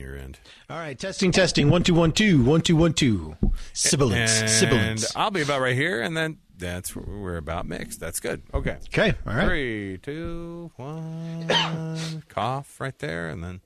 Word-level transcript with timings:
Your 0.00 0.16
end. 0.16 0.38
All 0.70 0.78
right, 0.78 0.98
testing, 0.98 1.30
testing. 1.30 1.68
One, 1.68 1.82
two, 1.82 1.92
one, 1.92 2.12
two, 2.12 2.42
one, 2.42 2.62
two, 2.62 2.74
one, 2.74 2.94
two. 2.94 3.36
Sibilance, 3.74 4.40
And 4.40 4.48
sibilance. 4.48 5.14
I'll 5.14 5.30
be 5.30 5.42
about 5.42 5.60
right 5.60 5.74
here, 5.76 6.00
and 6.00 6.16
then 6.16 6.38
that's 6.56 6.96
where 6.96 7.04
we're 7.04 7.36
about 7.36 7.66
mixed. 7.66 8.00
That's 8.00 8.18
good. 8.18 8.42
Okay. 8.54 8.78
Okay, 8.88 9.14
all 9.26 9.34
right. 9.34 9.46
Three, 9.46 9.98
two, 9.98 10.70
one. 10.76 11.46
Cough 12.28 12.80
right 12.80 12.98
there, 12.98 13.28
and 13.28 13.44
then. 13.44 13.60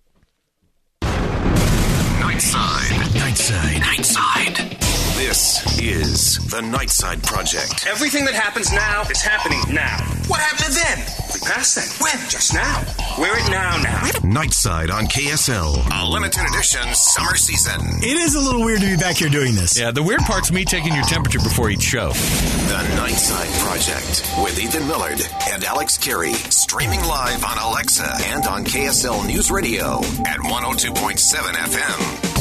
Nightside. 1.02 2.90
Nightside. 3.14 3.76
Nightside. 3.76 4.80
This 5.16 5.78
is 5.80 6.38
the 6.50 6.60
Nightside 6.62 7.22
Project. 7.22 7.86
Everything 7.86 8.24
that 8.24 8.34
happens 8.34 8.72
now 8.72 9.02
is 9.02 9.22
happening 9.22 9.60
now. 9.72 9.98
What 10.26 10.40
happened 10.40 10.74
then? 10.74 11.23
We 11.44 11.50
passed 11.50 11.74
that. 11.76 11.88
When? 12.00 12.30
Just 12.30 12.54
now. 12.54 12.80
We're 13.18 13.36
at 13.36 13.50
now 13.50 13.76
now. 13.82 14.00
Nightside 14.24 14.90
on 14.90 15.04
KSL. 15.06 15.76
A 15.92 16.08
limited 16.08 16.40
edition 16.48 16.82
summer 16.94 17.36
season. 17.36 17.80
It 18.02 18.16
is 18.16 18.34
a 18.34 18.40
little 18.40 18.64
weird 18.64 18.80
to 18.80 18.86
be 18.86 18.96
back 18.96 19.16
here 19.16 19.28
doing 19.28 19.54
this. 19.54 19.78
Yeah, 19.78 19.90
the 19.90 20.02
weird 20.02 20.20
part's 20.20 20.50
me 20.50 20.64
taking 20.64 20.94
your 20.94 21.04
temperature 21.04 21.40
before 21.40 21.68
each 21.70 21.82
show. 21.82 22.08
The 22.12 22.80
Nightside 22.96 23.52
Project 23.60 24.42
with 24.42 24.58
Ethan 24.58 24.86
Millard 24.88 25.20
and 25.50 25.64
Alex 25.64 25.98
Kirry. 25.98 26.32
Streaming 26.32 27.00
live 27.00 27.44
on 27.44 27.58
Alexa 27.58 28.10
and 28.26 28.46
on 28.46 28.64
KSL 28.64 29.26
News 29.26 29.50
Radio 29.50 29.98
at 30.26 30.38
102.7 30.40 31.18
FM. 31.52 32.34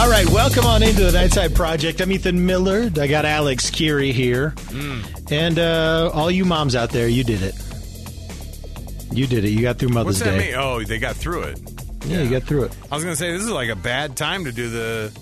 All 0.00 0.10
right, 0.10 0.28
welcome 0.30 0.64
on 0.64 0.82
into 0.82 1.04
the 1.04 1.10
Nightside 1.16 1.54
Project. 1.54 2.00
I'm 2.00 2.12
Ethan 2.12 2.46
Millard. 2.46 2.98
I 2.98 3.06
got 3.06 3.24
Alex 3.24 3.70
Kirry 3.70 4.12
here. 4.12 4.50
Mm. 4.56 5.32
And 5.32 5.58
uh, 5.58 6.10
all 6.12 6.30
you 6.30 6.44
moms 6.44 6.76
out 6.76 6.90
there, 6.90 7.08
you 7.08 7.24
did 7.24 7.42
it. 7.42 7.54
You 9.14 9.26
did 9.26 9.44
it. 9.44 9.50
You 9.50 9.62
got 9.62 9.78
through 9.78 9.90
Mother's 9.90 10.20
What's 10.20 10.24
that 10.30 10.38
Day. 10.38 10.46
mean? 10.50 10.54
Oh, 10.56 10.82
they 10.82 10.98
got 10.98 11.16
through 11.16 11.42
it. 11.44 11.60
Yeah, 12.06 12.22
you 12.22 12.30
got 12.30 12.42
through 12.42 12.64
it. 12.64 12.76
I 12.90 12.94
was 12.96 13.04
gonna 13.04 13.16
say 13.16 13.32
this 13.32 13.42
is 13.42 13.50
like 13.50 13.70
a 13.70 13.76
bad 13.76 14.16
time 14.16 14.44
to 14.44 14.52
do 14.52 14.68
the 14.68 15.16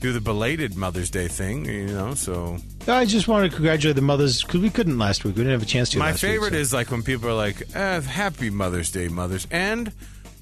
do 0.00 0.12
the 0.12 0.20
belated 0.20 0.76
Mother's 0.76 1.10
Day 1.10 1.28
thing, 1.28 1.64
you 1.66 1.86
know. 1.88 2.14
So 2.14 2.56
I 2.88 3.04
just 3.04 3.28
want 3.28 3.48
to 3.50 3.54
congratulate 3.54 3.96
the 3.96 4.02
mothers 4.02 4.42
because 4.42 4.60
we 4.60 4.70
couldn't 4.70 4.98
last 4.98 5.24
week. 5.24 5.36
We 5.36 5.42
didn't 5.42 5.52
have 5.52 5.62
a 5.62 5.66
chance 5.66 5.90
to. 5.90 5.98
my 5.98 6.06
last 6.10 6.22
week, 6.22 6.32
favorite 6.32 6.52
so. 6.52 6.58
is 6.58 6.72
like 6.72 6.90
when 6.90 7.02
people 7.02 7.28
are 7.28 7.34
like, 7.34 7.62
eh, 7.74 8.00
"Happy 8.00 8.48
Mother's 8.50 8.90
Day, 8.90 9.08
mothers," 9.08 9.46
and 9.50 9.92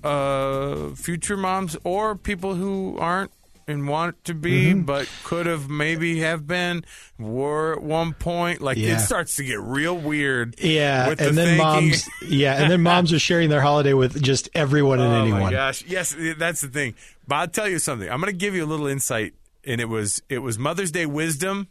uh, 0.04 0.91
future 0.91 1.36
moms 1.36 1.76
or 1.84 2.14
people 2.14 2.54
who 2.54 2.96
aren't 2.98 3.30
and 3.69 3.88
want 3.88 4.25
to 4.25 4.34
be, 4.34 4.66
Mm-hmm. 4.72 4.82
but 4.82 5.09
could 5.25 5.47
have 5.47 5.69
maybe 5.69 6.21
have 6.21 6.47
been, 6.47 6.84
were 7.19 7.75
at 7.75 7.82
one 7.82 8.12
point. 8.15 8.60
Like 8.60 8.76
Yeah. 8.78 8.97
it 8.97 8.98
starts 9.00 9.37
to 9.37 9.44
get 9.44 9.60
real 9.60 9.97
weird. 9.97 10.56
Yeah, 10.60 11.09
with 11.09 11.21
and 11.21 11.31
the 11.31 11.32
then 11.43 11.59
thinking. 11.59 11.91
moms. 11.91 12.09
Yeah, 12.26 12.60
and 12.62 12.70
then 12.70 12.82
moms 12.82 13.12
are 13.12 13.19
sharing 13.19 13.49
their 13.50 13.60
holiday 13.60 13.93
with 13.94 14.22
just 14.22 14.49
everyone 14.54 15.00
and 15.00 15.12
Oh 15.12 15.20
anyone. 15.22 15.41
my 15.43 15.50
gosh! 15.50 15.84
Yes, 15.87 16.15
that's 16.38 16.60
the 16.60 16.69
thing. 16.69 16.94
But 17.28 17.34
I'll 17.37 17.49
tell 17.49 17.69
you 17.69 17.78
something. 17.78 18.09
I'm 18.10 18.20
going 18.20 18.32
to 18.32 18.37
give 18.38 18.54
you 18.54 18.65
a 18.65 18.66
little 18.66 18.87
insight, 18.87 19.34
and 19.65 19.81
it 19.81 19.88
was 19.88 20.22
it 20.28 20.38
was 20.38 20.59
Mother's 20.59 20.91
Day 20.91 21.06
wisdom 21.06 21.69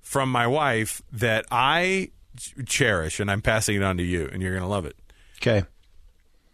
from 0.00 0.30
my 0.30 0.46
wife 0.46 1.02
that 1.12 1.44
I 1.50 2.10
cherish, 2.66 3.20
and 3.20 3.30
I'm 3.30 3.42
passing 3.42 3.76
it 3.76 3.82
on 3.82 3.96
to 3.98 4.02
you, 4.02 4.28
and 4.32 4.42
you're 4.42 4.52
going 4.52 4.62
to 4.62 4.68
love 4.68 4.86
it. 4.86 4.96
Okay. 5.36 5.64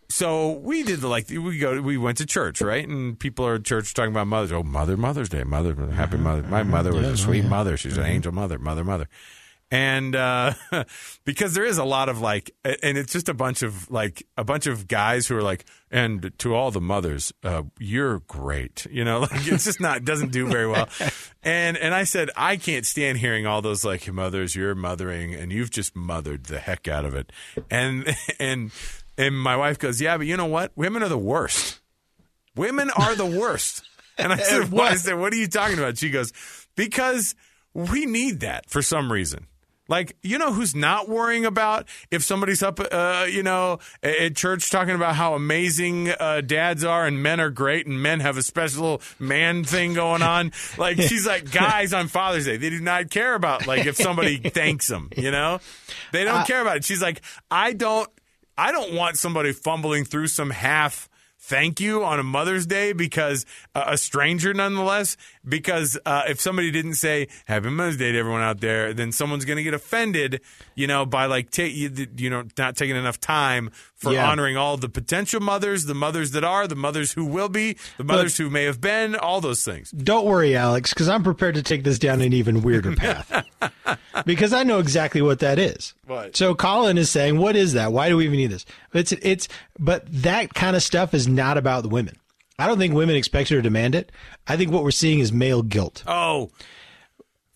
So 0.09 0.53
we 0.53 0.83
did 0.83 1.01
the 1.01 1.09
like 1.09 1.29
we 1.29 1.59
go 1.59 1.81
we 1.81 1.99
went 1.99 2.19
to 2.19 2.27
church 2.27 2.61
right, 2.61 2.87
and 2.87 3.19
people 3.19 3.47
are 3.47 3.57
at 3.57 3.65
church 3.65 3.93
talking 3.93 4.13
about 4.13 4.27
mothers. 4.27 4.53
Oh, 4.53 4.63
mother, 4.63 4.97
Mother's 4.97 5.29
Day, 5.29 5.45
mother, 5.45 5.75
happy 5.93 6.17
mother. 6.17 6.43
My 6.43 6.63
mother 6.63 6.93
was 6.93 7.07
a 7.07 7.17
sweet 7.17 7.45
mother. 7.45 7.77
She's 7.77 7.97
an 7.97 8.07
angel 8.07 8.33
mother, 8.33 8.59
mother, 8.59 8.85
mother. 8.85 9.09
And 9.69 10.15
uh, 10.15 10.55
because 11.25 11.55
there 11.55 11.65
is 11.65 11.79
a 11.79 11.85
lot 11.85 12.09
of 12.09 12.21
like, 12.21 12.53
and 12.65 12.97
it's 12.97 13.13
just 13.13 13.29
a 13.29 13.35
bunch 13.35 13.63
of 13.63 13.91
like 13.91 14.25
a 14.37 14.45
bunch 14.45 14.69
of 14.69 14.87
guys 14.87 15.27
who 15.27 15.37
are 15.37 15.43
like, 15.43 15.65
and 15.91 16.33
to 16.39 16.55
all 16.55 16.71
the 16.71 16.81
mothers, 16.81 17.33
uh, 17.43 17.65
you're 17.81 18.21
great. 18.21 18.87
You 18.89 19.05
know, 19.05 19.21
like 19.33 19.47
it's 19.47 19.65
just 19.65 19.81
not 19.81 20.05
doesn't 20.05 20.31
do 20.31 20.47
very 20.47 20.69
well. 20.69 20.89
And 21.43 21.77
and 21.77 21.95
I 21.95 22.03
said 22.03 22.31
I 22.35 22.57
can't 22.57 22.85
stand 22.85 23.19
hearing 23.19 23.47
all 23.47 23.63
those 23.63 23.85
like 23.85 24.11
mothers, 24.13 24.57
you're 24.57 24.75
mothering, 24.75 25.33
and 25.33 25.53
you've 25.53 25.71
just 25.71 25.95
mothered 25.95 26.47
the 26.47 26.59
heck 26.59 26.89
out 26.89 27.05
of 27.05 27.15
it. 27.15 27.31
And 27.71 28.17
and 28.41 28.73
and 29.19 29.39
my 29.39 29.57
wife 29.57 29.79
goes, 29.79 30.01
yeah, 30.01 30.17
but 30.17 30.27
you 30.27 30.37
know 30.37 30.47
what? 30.47 30.73
Women 30.77 31.03
are 31.03 31.09
the 31.09 31.19
worst. 31.19 31.81
Women 32.55 32.91
are 32.91 33.15
the 33.15 33.27
worst. 33.27 33.83
And 34.19 34.33
I 34.33 34.37
said, 34.43 34.71
what? 34.71 34.93
I 34.93 34.97
said, 34.97 35.19
what 35.19 35.33
are 35.33 35.37
you 35.37 35.49
talking 35.49 35.79
about? 35.79 35.99
She 35.99 36.11
goes, 36.11 36.33
because 36.75 37.35
we 37.75 38.07
need 38.07 38.41
that 38.41 38.69
for 38.71 38.83
some 38.83 39.13
reason. 39.13 39.47
Like, 39.89 40.17
you 40.23 40.39
know 40.39 40.53
who's 40.53 40.75
not 40.75 41.09
worrying 41.09 41.45
about 41.45 41.87
if 42.11 42.25
somebody's 42.25 42.63
up, 42.63 42.81
uh, 42.81 43.27
you 43.31 43.43
know, 43.43 43.79
at 44.03 44.35
church 44.35 44.69
talking 44.71 44.95
about 44.95 45.15
how 45.15 45.35
amazing 45.35 46.09
uh, 46.09 46.41
dads 46.41 46.83
are 46.83 47.07
and 47.07 47.23
men 47.23 47.39
are 47.39 47.51
great 47.51 47.87
and 47.87 48.03
men 48.03 48.21
have 48.21 48.37
a 48.37 48.43
special 48.43 49.01
man 49.21 49.63
thing 49.63 49.95
going 49.95 50.23
on. 50.23 50.51
Like, 50.77 51.01
she's 51.01 51.25
like, 51.27 51.51
guys 51.53 51.93
on 51.93 52.09
Father's 52.09 52.47
Day, 52.47 52.57
they 52.57 52.71
do 52.71 52.81
not 52.81 53.11
care 53.11 53.35
about, 53.35 53.67
like, 53.69 53.87
if 53.87 53.97
somebody 53.97 54.39
thanks 54.51 54.89
them, 54.89 55.09
you 55.17 55.31
know? 55.31 55.61
They 56.11 56.25
don't 56.25 56.47
care 56.47 56.63
about 56.63 56.79
it. 56.79 56.85
She's 56.85 57.03
like, 57.03 57.23
I 57.49 57.73
don't, 57.73 58.11
I 58.59 58.73
don't 58.73 58.95
want 58.95 59.19
somebody 59.19 59.53
fumbling 59.53 60.05
through 60.05 60.29
some 60.29 60.51
half 60.51 61.09
thank 61.39 61.81
you 61.81 62.05
on 62.05 62.19
a 62.19 62.23
Mother's 62.23 62.67
Day 62.67 62.93
because 62.93 63.47
uh, 63.75 63.85
a 63.87 63.99
stranger, 63.99 64.53
nonetheless. 64.53 65.17
Because 65.49 65.97
uh, 66.05 66.23
if 66.29 66.41
somebody 66.41 66.71
didn't 66.71 66.95
say 66.95 67.29
Happy 67.47 67.69
Mother's 67.71 67.97
Day 67.97 68.11
to 68.13 68.19
everyone 68.19 68.43
out 68.43 68.61
there, 68.61 68.93
then 68.93 69.13
someone's 69.13 69.45
going 69.45 69.59
to 69.59 69.63
get 69.63 69.75
offended, 69.75 70.41
you 70.75 70.87
know, 70.87 71.07
by 71.07 71.27
like 71.27 71.51
ta- 71.51 71.63
you, 71.63 71.91
you 72.17 72.31
know 72.31 72.45
not 72.59 72.77
taking 72.77 72.97
enough 72.97 73.21
time 73.21 73.71
for 73.95 74.13
Yeah. 74.13 74.29
honoring 74.29 74.57
all 74.57 74.77
the 74.77 74.89
potential 74.89 75.41
mothers, 75.41 75.85
the 75.85 75.95
mothers 75.95 76.33
that 76.33 76.43
are, 76.45 76.67
the 76.67 76.75
mothers 76.75 77.13
who 77.13 77.25
will 77.25 77.49
be, 77.49 77.77
the 77.97 78.05
mothers 78.05 78.37
who 78.37 78.51
may 78.51 78.65
have 78.65 78.81
been, 78.81 79.15
all 79.15 79.41
those 79.41 79.65
things. 79.65 79.91
Don't 79.93 80.27
worry, 80.27 80.57
Alex, 80.57 80.93
because 80.93 81.09
I'm 81.09 81.23
prepared 81.23 81.55
to 81.55 81.63
take 81.63 81.85
this 81.85 81.99
down 81.99 82.21
an 82.21 82.33
even 82.33 82.63
weirder 82.63 82.93
path. 82.97 83.45
because 84.25 84.53
I 84.53 84.63
know 84.65 84.79
exactly 84.81 85.23
what 85.23 85.39
that 85.41 85.59
is. 85.59 85.95
What? 86.07 86.37
So 86.37 86.55
Colin 86.55 86.99
is 86.99 87.11
saying, 87.11 87.39
"What 87.39 87.57
is 87.57 87.73
that? 87.75 87.93
Why 87.93 88.09
do 88.09 88.17
we 88.17 88.25
even 88.25 88.37
need 88.39 88.51
this?" 88.51 88.67
It's 88.93 89.13
it's, 89.13 89.49
but 89.79 90.05
that 90.23 90.55
kind 90.55 90.75
of 90.77 90.83
stuff 90.83 91.15
is 91.15 91.29
not 91.29 91.57
about 91.57 91.83
the 91.83 91.89
women. 91.89 92.17
I 92.59 92.67
don't 92.67 92.79
think 92.79 92.95
women 92.95 93.17
expect 93.17 93.51
her 93.51 93.57
to 93.57 93.63
demand 93.63 93.95
it. 93.95 94.11
I 94.47 94.57
think 94.57 94.71
what 94.73 94.83
we're 94.83 94.91
seeing 94.91 95.19
is 95.21 95.33
male 95.33 95.63
guilt. 95.63 96.03
Oh, 96.07 96.51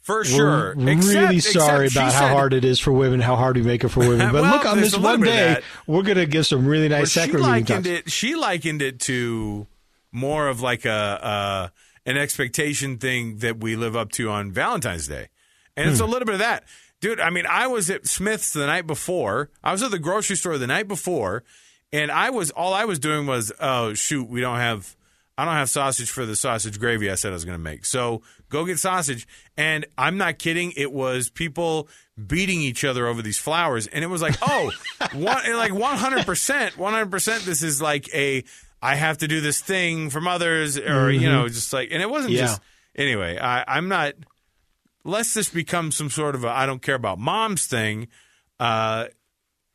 for 0.03 0.25
sure. 0.25 0.75
We're 0.77 0.91
Except- 0.93 1.15
really 1.15 1.41
sorry 1.41 1.87
about 1.87 2.13
how 2.13 2.21
said- 2.21 2.33
hard 2.33 2.53
it 2.55 2.65
is 2.65 2.81
for 2.81 2.93
women, 2.93 3.21
how 3.21 3.37
hard 3.37 3.57
we 3.57 3.63
make 3.63 3.85
it 3.85 3.89
for 3.89 4.01
women. 4.01 4.19
But 4.33 4.43
Well, 4.43 4.51
look, 4.57 4.67
on 4.67 4.81
this 4.81 4.97
one 4.97 5.21
day, 5.21 5.61
we're 5.87 6.03
going 6.03 6.17
to 6.19 6.27
give 6.27 6.47
some 6.47 6.67
really 6.67 6.89
Well, 6.89 7.01
nice 7.01 7.11
she 7.13 7.31
likened 7.33 7.87
it. 7.87 8.11
She 8.11 8.35
likened 8.35 8.83
it 8.83 9.01
to 9.01 9.67
more 10.13 10.49
of 10.49 10.61
like 10.61 10.85
a 10.85 10.91
uh, 10.91 11.69
an 12.07 12.17
expectation 12.17 12.99
thing 12.99 13.39
that 13.39 13.59
we 13.61 13.77
live 13.77 13.95
up 13.95 14.11
to 14.13 14.31
on 14.31 14.51
Valentine's 14.51 15.07
Day, 15.07 15.29
and 15.77 15.89
it's 15.89 16.01
a 16.01 16.05
Hmm. 16.05 16.11
little 16.13 16.27
bit 16.27 16.33
of 16.35 16.39
that, 16.41 16.65
dude. 17.01 17.21
I 17.21 17.31
mean, 17.31 17.45
I 17.49 17.67
was 17.69 17.89
at 17.91 18.07
Smith's 18.07 18.53
the 18.53 18.67
night 18.67 18.87
before. 18.87 19.51
I 19.63 19.71
was 19.73 19.83
at 19.83 19.91
the 19.93 19.99
grocery 19.99 20.37
store 20.37 20.59
the 20.59 20.67
night 20.67 20.89
before, 20.89 21.45
and 21.93 22.11
I 22.11 22.31
was 22.31 22.51
all 22.51 22.73
I 22.75 22.85
was 22.85 22.99
doing 22.99 23.27
was, 23.27 23.53
oh 23.61 23.95
shoot, 23.95 24.29
we 24.29 24.41
don't 24.41 24.59
have. 24.59 24.97
I 25.39 25.47
don't 25.47 25.55
have 25.55 25.71
sausage 25.71 26.11
for 26.11 26.27
the 26.27 26.37
sausage 26.37 26.79
gravy 26.79 27.11
I 27.11 27.15
said 27.15 27.31
I 27.31 27.33
was 27.33 27.47
going 27.47 27.57
to 27.57 27.63
make. 27.63 27.87
So 27.87 28.21
go 28.51 28.67
get 28.67 28.79
sausage. 28.79 29.27
And 29.57 29.87
I'm 29.97 30.19
not 30.19 30.39
kidding. 30.39 30.75
It 30.77 30.93
was 30.93 31.31
people 31.31 31.89
beating 32.27 32.61
each 32.61 32.85
other 32.85 33.07
over 33.07 33.23
these 33.23 33.39
flowers. 33.39 33.87
And 33.87 34.05
it 34.05 34.09
was 34.09 34.21
like, 34.21 34.37
oh, 34.43 34.71
one, 35.15 35.57
like 35.57 35.73
100%, 35.73 36.73
100%, 36.73 37.45
this 37.47 37.63
is 37.63 37.81
like 37.81 38.13
a, 38.15 38.45
I 38.83 38.97
have 38.97 39.17
to 39.19 39.29
do 39.29 39.41
this 39.41 39.63
thing 39.63 40.11
from 40.11 40.29
others, 40.29 40.77
or 40.77 41.11
you 41.11 41.31
know, 41.31 41.49
just 41.49 41.73
like, 41.73 41.89
and 41.91 42.03
it 42.03 42.11
wasn't 42.11 42.35
Yeah. 42.35 42.41
just 42.43 42.61
anyway. 42.95 43.39
I, 43.39 43.65
I'm 43.67 43.89
not. 43.89 44.15
Lest 45.05 45.35
this 45.35 45.49
become 45.49 45.91
some 45.91 46.11
sort 46.11 46.35
of 46.35 46.45
a 46.45 46.49
I 46.49 46.67
don't 46.67 46.83
care 46.83 46.97
about 46.97 47.19
moms 47.19 47.65
thing. 47.65 48.09
Uh, 48.59 49.07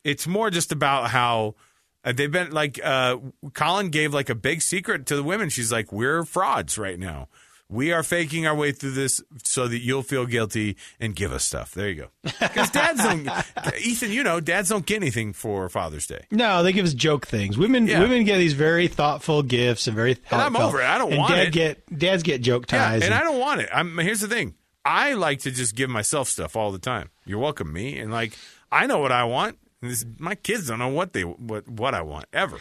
it's 0.04 0.28
more 0.28 0.52
just 0.52 0.72
about 0.72 1.10
how 1.10 1.56
uh, 2.06 2.14
they've 2.14 2.32
been 2.32 2.52
like 2.52 2.80
uh, 2.84 3.18
Colin 3.54 3.90
gave 3.90 4.14
like 4.14 4.30
a 4.30 4.36
big 4.36 4.62
secret 4.62 5.08
to 5.08 5.16
the 5.16 5.24
women. 5.24 5.50
She's 5.50 5.72
like, 5.72 5.92
we're 5.92 6.24
frauds 6.24 6.78
right 6.78 7.00
now. 7.00 7.28
We 7.68 7.92
are 7.92 8.04
faking 8.04 8.46
our 8.46 8.54
way 8.54 8.72
through 8.72 8.92
this 8.92 9.24
so 9.44 9.68
that 9.68 9.80
you'll 9.80 10.04
feel 10.04 10.28
guilty 10.28 10.78
and 11.00 11.16
give 11.16 11.34
us 11.34 11.44
stuff. 11.44 11.72
There 11.74 11.90
you 11.90 11.96
go. 11.96 12.08
Because 12.22 12.70
dads 12.70 13.02
don't, 13.04 13.28
Ethan, 13.82 14.12
you 14.12 14.22
know, 14.24 14.40
dads 14.40 14.70
don't 14.70 14.86
get 14.86 14.98
anything 14.98 15.34
for 15.34 15.68
Father's 15.68 16.06
Day. 16.06 16.26
No, 16.30 16.62
they 16.62 16.74
give 16.74 16.86
us 16.86 16.94
joke 16.94 17.26
things. 17.26 17.58
Women 17.58 17.88
Yeah. 17.88 18.02
women 18.02 18.24
get 18.24 18.38
these 18.38 18.54
very 18.54 18.88
thoughtful 18.88 19.42
gifts 19.42 19.88
and 19.88 19.96
very 19.96 20.16
And 20.30 20.42
I'm 20.42 20.56
over 20.56 20.80
it. 20.80 20.86
I 20.86 21.00
don't 21.00 21.10
and 21.14 21.18
want 21.18 21.34
dad 21.34 21.48
it. 21.48 21.54
Get 21.54 21.98
dads 22.00 22.22
get 22.22 22.42
joke 22.42 22.66
Yeah, 22.72 22.88
ties. 22.88 23.02
and 23.04 23.16
I 23.16 23.22
don't 23.22 23.40
want 23.40 23.62
it. 23.62 23.70
I'm, 23.74 23.98
here's 23.98 24.20
the 24.20 24.28
thing. 24.28 24.54
I 24.86 25.14
like 25.14 25.40
to 25.40 25.52
just 25.52 25.74
give 25.76 25.90
myself 25.90 26.30
stuff 26.30 26.56
all 26.56 26.72
the 26.72 26.78
time. 26.78 27.10
You're 27.26 27.40
welcome, 27.40 27.74
me, 27.74 27.98
and 27.98 28.12
like 28.12 28.38
I 28.72 28.86
know 28.86 29.00
what 29.00 29.12
I 29.12 29.24
want. 29.24 29.58
This, 29.88 30.06
my 30.20 30.36
kids 30.36 30.68
don't 30.68 30.80
know 30.80 30.88
what 30.90 31.14
they 31.14 31.22
what 31.24 31.68
what 31.68 31.94
I 31.94 32.02
want 32.02 32.26
ever, 32.34 32.58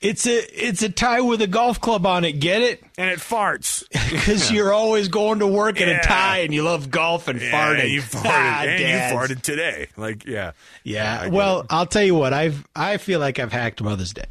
it's 0.00 0.26
a 0.26 0.38
it's 0.66 0.82
a 0.82 0.88
tie 0.88 1.20
with 1.20 1.40
a 1.42 1.46
golf 1.46 1.80
club 1.80 2.04
on 2.06 2.24
it. 2.24 2.32
Get 2.40 2.62
it? 2.62 2.82
and 2.98 3.10
it 3.10 3.18
farts. 3.18 3.84
Because 4.14 4.50
you're 4.52 4.72
always 4.72 5.08
going 5.08 5.40
to 5.40 5.46
work 5.46 5.80
in 5.80 5.88
Yeah. 5.88 5.98
a 6.00 6.02
tie 6.02 6.38
and 6.38 6.52
you 6.54 6.62
love 6.62 6.90
golf 6.90 7.26
and 7.28 7.40
Yeah, 7.40 7.50
farting. 7.50 7.90
you 7.90 8.00
farted, 8.00 8.22
Ah, 8.26 8.62
and 8.62 8.78
dads. 8.78 9.12
you 9.12 9.18
farted 9.18 9.42
today. 9.42 9.88
Like, 9.96 10.24
yeah, 10.26 10.52
Yeah. 10.84 11.26
Well, 11.28 11.60
it. 11.60 11.66
I'll 11.70 11.86
tell 11.86 12.04
you 12.04 12.14
what. 12.14 12.32
I've 12.32 12.66
I 12.76 12.96
feel 12.98 13.18
like 13.20 13.38
I've 13.38 13.52
hacked 13.52 13.82
Mother's 13.82 14.12
Day. 14.12 14.26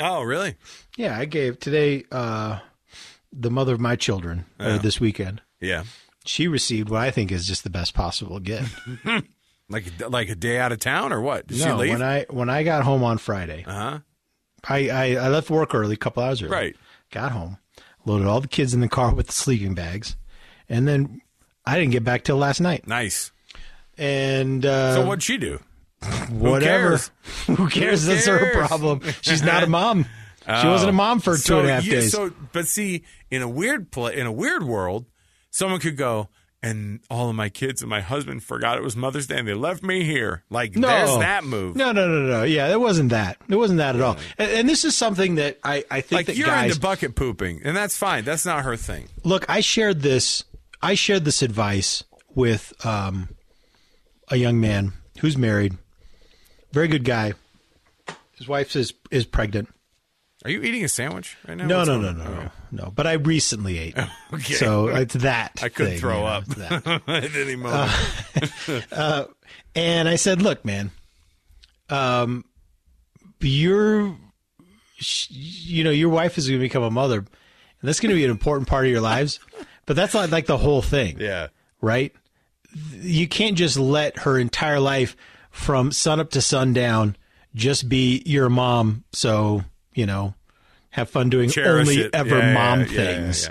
oh, 0.00 0.22
really? 0.22 0.54
Yeah, 0.96 1.18
I 1.18 1.24
gave 1.24 1.58
today 1.60 2.04
uh, 2.12 2.58
the 3.32 3.50
mother 3.50 3.72
of 3.74 3.80
my 3.80 3.96
children 3.96 4.44
uh, 4.60 4.76
this 4.78 5.00
weekend. 5.00 5.40
Yeah, 5.60 5.84
She 6.26 6.48
received 6.48 6.90
what 6.90 7.00
I 7.00 7.10
think 7.10 7.32
is 7.32 7.46
just 7.46 7.64
the 7.64 7.70
best 7.70 7.94
possible 7.94 8.38
gift. 8.40 8.78
like 9.72 9.84
like 10.08 10.28
a 10.28 10.34
day 10.34 10.58
out 10.58 10.70
of 10.72 10.78
town 10.78 11.12
or 11.12 11.20
what? 11.20 11.46
Did 11.46 11.58
she 11.58 11.64
no, 11.64 11.76
leave? 11.76 11.90
when 11.90 12.02
I 12.02 12.26
when 12.30 12.48
I 12.50 12.62
got 12.62 12.84
home 12.84 13.02
on 13.02 13.18
Friday, 13.18 13.64
uh 13.66 13.72
huh. 13.72 13.98
I, 14.68 14.88
I 14.90 15.04
I 15.16 15.28
left 15.28 15.50
work 15.50 15.74
early, 15.74 15.94
a 15.94 15.96
couple 15.96 16.22
hours 16.22 16.42
early. 16.42 16.52
Right. 16.52 16.76
Got 17.10 17.32
home, 17.32 17.58
loaded 18.04 18.26
all 18.28 18.40
the 18.40 18.48
kids 18.48 18.74
in 18.74 18.80
the 18.80 18.88
car 18.88 19.14
with 19.14 19.26
the 19.26 19.32
sleeping 19.32 19.74
bags, 19.74 20.16
and 20.68 20.86
then 20.86 21.20
I 21.66 21.78
didn't 21.78 21.92
get 21.92 22.04
back 22.04 22.22
till 22.24 22.36
last 22.36 22.60
night. 22.60 22.86
Nice. 22.86 23.32
And 23.98 24.64
uh, 24.64 24.94
So 24.94 25.06
what'd 25.06 25.22
she 25.22 25.36
do? 25.36 25.60
whatever. 26.30 26.90
cares? 26.90 27.10
Who 27.46 27.68
cares? 27.68 28.04
Who 28.06 28.14
That's 28.14 28.26
her 28.26 28.52
problem. 28.66 29.02
She's 29.20 29.42
not 29.42 29.62
a 29.62 29.66
mom. 29.66 30.06
She 30.60 30.66
wasn't 30.66 30.90
a 30.90 30.94
mom 30.94 31.20
for 31.20 31.34
two 31.34 31.38
so 31.42 31.58
and 31.60 31.68
a 31.68 31.72
half 31.74 31.84
you- 31.84 31.92
days. 31.92 32.10
So, 32.12 32.32
but 32.52 32.66
see, 32.66 33.04
in 33.30 33.42
a 33.42 33.48
weird 33.48 33.90
pla 33.92 34.08
in 34.08 34.26
a 34.26 34.32
weird 34.32 34.64
world, 34.64 35.06
someone 35.50 35.78
could 35.80 35.96
go, 35.96 36.28
and 36.62 37.00
all 37.10 37.28
of 37.28 37.34
my 37.34 37.48
kids 37.48 37.82
and 37.82 37.90
my 37.90 38.00
husband 38.00 38.42
forgot 38.42 38.78
it 38.78 38.82
was 38.84 38.94
Mother's 38.96 39.26
Day, 39.26 39.38
and 39.38 39.48
they 39.48 39.54
left 39.54 39.82
me 39.82 40.04
here. 40.04 40.44
Like, 40.48 40.76
no, 40.76 40.86
there's 40.88 41.18
that 41.18 41.44
move. 41.44 41.74
No, 41.76 41.90
no, 41.92 42.06
no, 42.08 42.20
no. 42.22 42.42
Yeah, 42.44 42.68
it 42.68 42.80
wasn't 42.80 43.10
that. 43.10 43.38
It 43.48 43.56
wasn't 43.56 43.78
that 43.78 43.96
at 43.96 44.00
all. 44.00 44.16
And, 44.38 44.50
and 44.50 44.68
this 44.68 44.84
is 44.84 44.96
something 44.96 45.34
that 45.36 45.58
I, 45.64 45.84
I 45.90 46.00
think 46.00 46.18
like 46.18 46.26
that 46.26 46.36
you're 46.36 46.46
guys 46.46 46.70
into 46.70 46.80
bucket 46.80 47.16
pooping, 47.16 47.62
and 47.64 47.76
that's 47.76 47.96
fine. 47.96 48.24
That's 48.24 48.46
not 48.46 48.64
her 48.64 48.76
thing. 48.76 49.08
look. 49.24 49.44
I 49.48 49.60
shared 49.60 50.00
this. 50.00 50.44
I 50.80 50.94
shared 50.94 51.24
this 51.24 51.42
advice 51.42 52.04
with 52.34 52.72
um, 52.86 53.28
a 54.28 54.36
young 54.36 54.60
man 54.60 54.92
who's 55.20 55.36
married, 55.36 55.76
very 56.72 56.88
good 56.88 57.04
guy. 57.04 57.34
His 58.38 58.48
wife 58.48 58.74
is 58.76 58.94
is 59.10 59.26
pregnant. 59.26 59.68
Are 60.44 60.50
you 60.50 60.62
eating 60.62 60.82
a 60.84 60.88
sandwich 60.88 61.36
right 61.46 61.56
now? 61.56 61.66
No, 61.66 61.76
What's 61.78 61.88
no, 61.88 62.00
no, 62.00 62.12
no, 62.12 62.24
Okay. 62.24 62.48
no, 62.72 62.84
no. 62.84 62.90
But 62.94 63.06
I 63.06 63.12
recently 63.14 63.78
ate, 63.78 63.96
Okay. 64.32 64.54
so 64.54 64.88
it's 64.88 65.14
that. 65.14 65.60
I 65.62 65.68
could 65.68 65.88
thing, 65.90 65.98
throw 65.98 66.16
you 66.16 66.20
know, 66.20 66.26
up 66.26 66.44
that. 66.46 67.02
at 67.06 67.34
any 67.36 67.56
moment. 67.56 69.28
And 69.74 70.06
I 70.06 70.16
said, 70.16 70.42
"Look, 70.42 70.66
man, 70.66 70.90
um, 71.88 72.44
you're, 73.40 74.14
you 75.30 75.82
know, 75.84 75.90
your 75.90 76.10
wife 76.10 76.36
is 76.36 76.46
going 76.46 76.60
to 76.60 76.62
become 76.64 76.82
a 76.82 76.90
mother, 76.90 77.18
and 77.18 77.28
that's 77.82 78.00
going 78.00 78.10
to 78.10 78.16
be 78.16 78.24
an 78.24 78.30
important 78.30 78.68
part 78.68 78.84
of 78.84 78.90
your 78.90 79.00
lives. 79.00 79.40
But 79.86 79.96
that's 79.96 80.12
not 80.14 80.30
like 80.30 80.46
the 80.46 80.58
whole 80.58 80.82
thing, 80.82 81.18
yeah. 81.18 81.48
right? 81.80 82.12
You 82.92 83.26
can't 83.26 83.56
just 83.56 83.78
let 83.78 84.18
her 84.20 84.38
entire 84.38 84.78
life 84.78 85.16
from 85.50 85.90
sun 85.90 86.20
up 86.20 86.30
to 86.32 86.40
sundown 86.40 87.16
just 87.54 87.88
be 87.88 88.22
your 88.24 88.48
mom. 88.48 89.04
So 89.12 89.64
you 89.94 90.06
know, 90.06 90.34
have 90.90 91.08
fun 91.10 91.30
doing 91.30 91.50
Cherish 91.50 91.88
only 91.88 92.02
it. 92.02 92.14
ever 92.14 92.38
Yeah, 92.38 92.54
mom 92.54 92.80
yeah, 92.80 92.86
yeah, 92.86 92.94
things." 92.96 93.48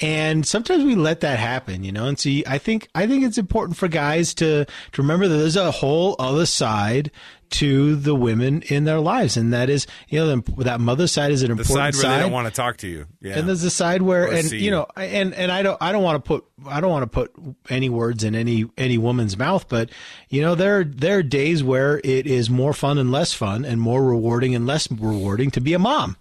And 0.00 0.46
sometimes 0.46 0.82
we 0.84 0.94
let 0.94 1.20
that 1.20 1.38
happen, 1.38 1.84
you 1.84 1.92
know. 1.92 2.06
And 2.06 2.18
see, 2.18 2.42
I 2.46 2.58
think 2.58 2.88
I 2.94 3.06
think 3.06 3.24
it's 3.24 3.38
important 3.38 3.76
for 3.76 3.86
guys 3.88 4.32
to 4.34 4.64
to 4.64 5.02
remember 5.02 5.28
that 5.28 5.36
there's 5.36 5.56
a 5.56 5.70
whole 5.70 6.16
other 6.18 6.46
side 6.46 7.10
to 7.50 7.96
the 7.96 8.14
women 8.14 8.62
in 8.68 8.84
their 8.84 9.00
lives, 9.00 9.36
and 9.36 9.52
that 9.52 9.68
is, 9.68 9.86
you 10.08 10.20
know, 10.20 10.36
the, 10.36 10.64
that 10.64 10.80
mother 10.80 11.08
side 11.08 11.32
is 11.32 11.42
an 11.42 11.48
The 11.48 11.60
important 11.60 11.94
side 11.96 12.02
where 12.08 12.16
they 12.16 12.22
don't 12.22 12.32
want 12.32 12.46
to 12.46 12.52
talk 12.52 12.76
to 12.78 12.86
you. 12.88 13.06
Yeah. 13.20 13.38
and 13.38 13.48
there's 13.48 13.62
the 13.62 13.70
side 13.70 14.02
where, 14.02 14.28
Or 14.28 14.32
and 14.32 14.50
you 14.52 14.58
you. 14.58 14.70
know, 14.70 14.86
and 14.96 15.34
and 15.34 15.50
I 15.50 15.62
don't, 15.64 15.76
I 15.80 15.90
don't 15.90 16.04
want 16.04 16.24
to 16.24 16.26
put, 16.28 16.46
I 16.64 16.80
don't 16.80 16.90
want 16.90 17.02
to 17.02 17.08
put 17.08 17.32
any 17.68 17.88
words 17.88 18.22
in 18.24 18.34
any 18.36 18.66
any 18.78 18.98
woman's 18.98 19.36
mouth, 19.36 19.68
but 19.68 19.90
you 20.28 20.40
know, 20.40 20.54
there 20.54 20.84
there 20.84 21.18
are 21.18 21.22
days 21.24 21.62
where 21.64 22.00
it 22.04 22.26
is 22.26 22.48
more 22.48 22.72
fun 22.72 22.98
and 22.98 23.10
less 23.10 23.32
fun, 23.34 23.64
and 23.64 23.80
more 23.80 24.02
rewarding 24.04 24.54
and 24.54 24.66
less 24.66 24.90
rewarding 24.90 25.50
to 25.50 25.60
be 25.60 25.74
a 25.74 25.78
mom. 25.78 26.16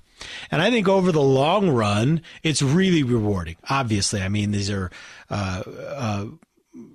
And 0.51 0.61
I 0.61 0.69
think 0.69 0.87
over 0.87 1.11
the 1.11 1.21
long 1.21 1.69
run, 1.69 2.21
it's 2.43 2.61
really 2.61 3.03
rewarding. 3.03 3.57
Obviously, 3.69 4.21
I 4.21 4.29
mean, 4.29 4.51
these 4.51 4.69
are, 4.69 4.91
uh, 5.29 5.63
uh, 5.65 6.25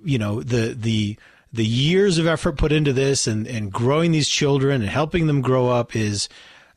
you 0.05 0.19
know, 0.19 0.43
the 0.43 0.75
the 0.75 1.17
the 1.53 1.65
years 1.65 2.19
of 2.19 2.27
effort 2.27 2.59
put 2.59 2.73
into 2.73 2.93
this 2.93 3.27
and 3.27 3.47
and 3.47 3.73
growing 3.73 4.13
these 4.13 4.29
children 4.29 4.83
and 4.83 4.91
helping 4.91 5.27
them 5.27 5.41
grow 5.41 5.69
up 5.69 5.95
is 5.95 6.29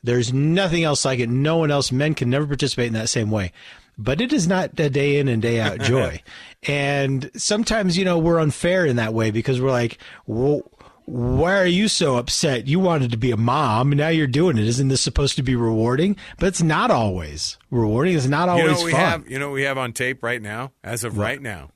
there's 0.02 0.32
nothing 0.32 0.84
else 0.84 1.04
like 1.04 1.18
it. 1.18 1.28
No 1.28 1.56
one 1.56 1.70
else, 1.70 1.90
men 1.90 2.14
can 2.14 2.30
never 2.30 2.46
participate 2.46 2.86
in 2.86 2.92
that 2.94 3.08
same 3.08 3.30
way. 3.30 3.52
But 4.00 4.20
it 4.20 4.32
is 4.32 4.46
not 4.46 4.78
a 4.78 4.88
day 4.88 5.18
in 5.18 5.26
and 5.26 5.42
day 5.42 5.60
out 5.60 5.80
joy. 5.80 6.22
and 6.62 7.30
sometimes, 7.36 7.98
you 7.98 8.04
know, 8.04 8.18
we're 8.18 8.38
unfair 8.38 8.86
in 8.86 8.96
that 8.96 9.12
way 9.12 9.32
because 9.32 9.60
we're 9.60 9.72
like, 9.72 9.98
well, 10.26 10.62
why 11.08 11.58
are 11.58 11.66
you 11.66 11.88
so 11.88 12.16
upset? 12.16 12.66
You 12.66 12.80
wanted 12.80 13.12
to 13.12 13.16
be 13.16 13.30
a 13.30 13.36
mom, 13.36 13.92
and 13.92 13.98
now 13.98 14.08
you're 14.08 14.26
doing 14.26 14.58
it. 14.58 14.66
Isn't 14.66 14.88
this 14.88 15.00
supposed 15.00 15.36
to 15.36 15.42
be 15.42 15.56
rewarding? 15.56 16.16
But 16.38 16.48
it's 16.48 16.62
not 16.62 16.90
always 16.90 17.56
rewarding. 17.70 18.14
It's 18.14 18.26
not 18.26 18.44
you 18.44 18.50
always 18.50 18.66
know 18.66 18.72
what 18.78 18.84
we 18.84 18.92
fun. 18.92 19.00
have? 19.00 19.30
You 19.30 19.38
know 19.38 19.48
what 19.48 19.54
we 19.54 19.62
have 19.62 19.78
on 19.78 19.94
tape 19.94 20.22
right 20.22 20.40
now? 20.42 20.72
As 20.84 21.04
of 21.04 21.16
right 21.16 21.40
now, 21.40 21.70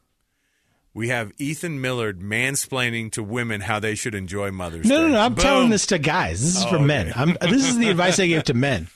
we 0.93 1.09
have 1.09 1.33
Ethan 1.39 1.81
Millard 1.81 2.21
mansplaining 2.21 3.11
to 3.13 3.23
women 3.23 3.63
how 3.63 3.79
they 3.81 3.95
should 3.95 4.15
enjoy 4.15 4.51
Mother's 4.51 4.87
No, 4.87 4.97
Day. 4.99 5.03
no, 5.07 5.13
no. 5.15 5.21
I'm 5.21 5.35
Boom. 5.35 5.43
telling 5.43 5.71
this 5.71 5.87
to 5.87 5.99
guys. 5.99 6.43
This 6.43 6.59
is 6.59 6.65
for 6.65 6.77
Oh, 6.77 6.81
men. 6.81 7.09
okay. 7.09 7.19
I'm, 7.19 7.37
this 7.51 7.67
is 7.67 7.79
the 7.79 7.89
advice 7.91 8.21
I 8.21 8.27
give 8.27 8.45
to 8.45 8.55
men, 8.55 8.89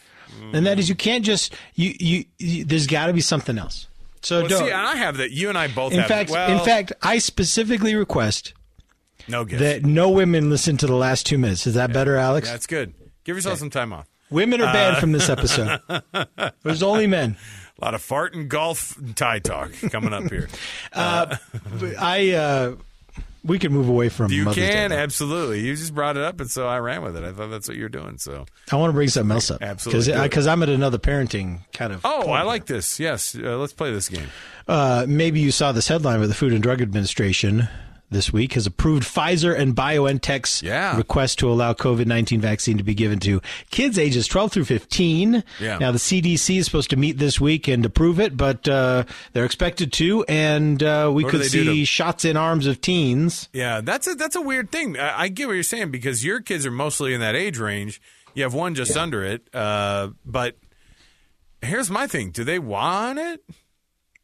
and 0.52 0.66
that 0.66 0.78
is 0.78 0.84
mm. 0.86 0.88
you 0.90 0.94
can't 0.96 1.24
just 1.24 1.54
you 1.74 1.94
you. 1.98 2.24
you 2.38 2.64
there's 2.66 2.86
got 2.86 3.06
to 3.06 3.14
be 3.14 3.22
something 3.22 3.56
else. 3.56 3.86
So 4.20 4.40
Well, 4.40 4.48
don't. 4.48 4.66
see, 4.66 4.72
I 4.72 4.96
have 4.96 5.16
that. 5.16 5.30
You 5.30 5.48
and 5.48 5.56
I 5.56 5.68
both 5.68 5.92
in 5.92 6.00
have. 6.00 6.08
fact, 6.08 6.28
well, 6.30 6.58
in 6.58 6.62
fact, 6.62 6.92
I 7.00 7.18
specifically 7.18 7.94
request 7.94 8.52
no 9.28 9.44
gift. 9.44 9.60
that 9.60 9.84
no 9.84 10.10
women 10.10 10.50
listen 10.50 10.76
to 10.78 10.86
the 10.86 10.94
last 10.96 11.26
two 11.26 11.38
minutes. 11.38 11.66
Is 11.66 11.74
that 11.74 11.92
better, 11.92 12.16
Alex? 12.16 12.48
That's 12.50 12.66
good. 12.66 12.94
Give 13.24 13.36
yourself 13.36 13.58
some 13.58 13.70
time 13.70 13.92
off. 13.92 14.06
Women 14.30 14.60
are 14.60 14.66
Uh, 14.68 14.72
banned 14.72 14.96
from 14.98 15.12
this 15.12 15.28
episode. 15.28 15.80
There's 16.62 16.82
only 16.82 17.06
men. 17.06 17.36
A 17.80 17.84
lot 17.84 17.94
of 17.94 18.02
fart 18.02 18.34
and 18.34 18.48
golf 18.48 18.96
and 18.96 19.16
tie 19.16 19.38
talk 19.38 19.70
coming 19.90 20.12
up 20.12 20.30
here. 20.30 20.48
But 20.94 21.40
I. 21.98 22.30
Uh, 22.32 22.76
we 23.44 23.60
can 23.60 23.72
move 23.72 23.88
away 23.88 24.08
from. 24.08 24.32
you 24.32 24.42
Mother's 24.44 24.64
can 24.64 24.90
now. 24.90 24.96
absolutely. 24.96 25.60
You 25.60 25.76
just 25.76 25.94
brought 25.94 26.16
it 26.16 26.22
up, 26.24 26.40
and 26.40 26.50
so 26.50 26.66
I 26.66 26.80
ran 26.80 27.02
with 27.02 27.16
it. 27.16 27.22
I 27.22 27.30
thought 27.30 27.48
that's 27.48 27.68
what 27.68 27.76
you're 27.76 27.88
doing. 27.88 28.18
So, 28.18 28.44
I 28.72 28.76
want 28.76 28.88
to 28.90 28.92
bring 28.92 29.06
something 29.06 29.30
else 29.30 29.52
up. 29.52 29.62
Absolutely. 29.62 30.20
Because 30.20 30.48
I'm 30.48 30.64
at 30.64 30.68
another 30.68 30.98
parenting 30.98 31.60
kind 31.72 31.92
of. 31.92 32.00
oh, 32.04 32.32
I 32.32 32.38
here. 32.38 32.46
like 32.46 32.66
this. 32.66 32.98
Yes, 32.98 33.36
uh, 33.36 33.56
let's 33.56 33.72
play 33.72 33.92
this 33.92 34.08
game. 34.08 34.26
Uh, 34.66 35.06
maybe 35.08 35.38
you 35.38 35.52
saw 35.52 35.70
this 35.70 35.86
headline 35.86 36.18
where 36.18 36.26
the 36.26 36.34
Food 36.34 36.54
and 36.54 36.60
Drug 36.62 36.82
Administration 36.82 37.68
this 38.10 38.32
week 38.32 38.52
has 38.52 38.66
approved 38.66 39.02
Pfizer 39.04 39.56
and 39.58 39.74
BioNTech's 39.74 40.62
Yeah. 40.62 40.96
request 40.96 41.38
to 41.40 41.50
allow 41.50 41.72
COVID 41.72 42.06
19 42.06 42.40
vaccine 42.40 42.78
to 42.78 42.84
be 42.84 42.94
given 42.94 43.18
to 43.20 43.40
kids 43.70 43.98
ages 43.98 44.26
12 44.28 44.52
through 44.52 44.64
15. 44.66 45.42
Yeah. 45.60 45.78
Now, 45.78 45.90
the 45.92 45.98
CDC 45.98 46.58
is 46.58 46.66
supposed 46.66 46.90
to 46.90 46.96
meet 46.96 47.18
this 47.18 47.40
week 47.40 47.66
and 47.68 47.84
approve 47.84 48.20
it, 48.20 48.36
but 48.36 48.68
uh, 48.68 49.04
they're 49.32 49.44
expected 49.44 49.92
to, 49.94 50.24
and 50.28 50.82
uh, 50.82 51.10
we 51.12 51.24
What 51.24 51.32
could 51.32 51.44
see 51.46 51.64
to- 51.64 51.84
shots 51.84 52.24
in 52.24 52.36
arms 52.36 52.66
of 52.66 52.80
teens. 52.80 53.48
Yeah, 53.52 53.80
that's 53.80 54.06
a 54.06 54.14
that's 54.14 54.36
a 54.36 54.40
weird 54.40 54.70
thing. 54.70 54.98
I, 54.98 55.22
I 55.22 55.28
get 55.28 55.46
what 55.48 55.54
you're 55.54 55.62
saying 55.62 55.90
because 55.90 56.24
your 56.24 56.40
kids 56.40 56.64
are 56.64 56.70
mostly 56.70 57.12
in 57.14 57.20
that 57.20 57.34
age 57.34 57.58
range. 57.58 58.00
You 58.34 58.42
have 58.44 58.54
one 58.54 58.74
just 58.74 58.96
under 58.96 59.24
it, 59.24 59.48
uh, 59.54 60.08
but 60.24 60.56
here's 61.62 61.90
my 61.90 62.06
thing: 62.06 62.30
Do 62.30 62.44
they 62.44 62.58
want 62.58 63.18
it? 63.18 63.42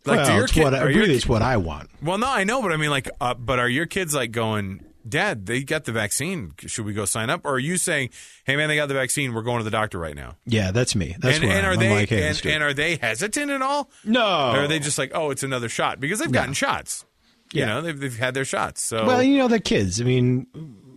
Like, 0.05 0.19
do 0.19 0.23
well, 0.25 0.35
your 0.37 0.45
it's 0.45 0.53
kid- 0.53 0.63
what, 0.65 0.75
I 0.75 0.83
really 0.83 1.15
it's 1.15 1.27
what 1.29 1.43
I 1.43 1.57
want. 1.59 1.91
Well, 2.03 2.19
no, 2.19 2.29
I 2.29 2.45
know, 2.45 2.61
but 2.63 2.73
I 2.73 2.77
mean, 2.77 2.91
like, 2.91 3.09
uh, 3.21 3.35
but 3.35 3.59
are 3.59 3.69
your 3.69 3.87
kids 3.87 4.15
like 4.15 4.33
going? 4.33 4.85
Dad, 5.09 5.47
they 5.47 5.65
got 5.65 5.83
the 5.85 5.91
vaccine. 5.93 6.53
Should 6.59 6.85
we 6.85 6.93
go 6.93 7.05
sign 7.07 7.29
up? 7.29 7.41
Or 7.45 7.55
are 7.55 7.59
you 7.59 7.77
saying, 7.77 8.11
Hey, 8.45 8.55
man, 8.55 8.69
they 8.69 8.77
got 8.77 8.87
the 8.87 8.95
vaccine. 8.95 9.35
We're 9.35 9.43
going 9.43 9.59
to 9.59 9.65
the 9.65 9.71
doctor 9.71 9.99
right 9.99 10.15
now? 10.15 10.37
Yeah, 10.47 10.71
that's 10.71 10.95
me. 10.95 11.17
That's 11.19 11.39
and, 11.39 11.45
where 11.49 11.57
and 11.57 11.67
are 11.67 11.73
am. 11.73 11.79
they 11.81 11.91
like, 11.93 12.09
hey, 12.09 12.29
and, 12.29 12.47
and 12.47 12.63
are 12.63 12.73
they 12.73 12.95
hesitant 12.97 13.51
at 13.51 13.63
all? 13.63 13.91
no, 14.05 14.21
Or 14.25 14.59
are 14.61 14.69
they 14.69 14.79
just 14.79 14.99
like, 14.99 15.11
oh, 15.13 15.31
it's 15.31 15.43
another 15.43 15.69
shot 15.69 15.99
because 15.99 16.21
they've 16.21 16.31
gotten 16.31 16.55
shots? 16.55 17.05
You 17.53 17.61
Yeah. 17.63 17.67
know, 17.67 17.83
they've 17.83 17.99
they've 17.99 18.17
had 18.17 18.35
their 18.35 18.45
shots. 18.45 18.81
So 18.81 19.05
Well, 19.05 19.23
you 19.25 19.39
know, 19.39 19.49
they're 19.49 19.59
kids. 19.59 20.01
I 20.01 20.05
mean, 20.05 20.47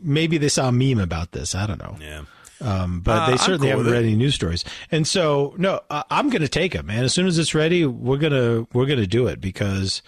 maybe 0.04 0.38
they 0.38 0.50
saw 0.50 0.68
a 0.68 0.72
meme 0.72 1.00
about 1.00 1.32
this. 1.32 1.56
I 1.56 1.66
don't 1.66 1.80
know. 1.80 1.98
yeah. 2.00 2.22
Um, 2.62 3.02
but 3.02 3.18
Uh, 3.18 3.32
they 3.32 3.38
certainly 3.38 3.68
cool 3.70 3.78
haven't 3.80 3.92
read 3.92 4.04
any 4.04 4.16
news 4.16 4.36
stories. 4.36 4.64
And 4.92 5.08
so, 5.08 5.54
no, 5.58 5.82
uh, 5.90 6.04
I'm 6.10 6.30
going 6.30 6.42
to 6.42 6.48
take 6.48 6.72
them, 6.74 6.86
man. 6.86 7.04
As 7.04 7.14
soon 7.14 7.28
as 7.28 7.38
it's 7.38 7.54
ready, 7.54 7.86
we're 7.86 8.18
gonna 8.18 8.66
we're 8.74 8.86
gonna 8.86 9.08
do 9.08 9.28
it 9.28 9.42
because 9.42 10.02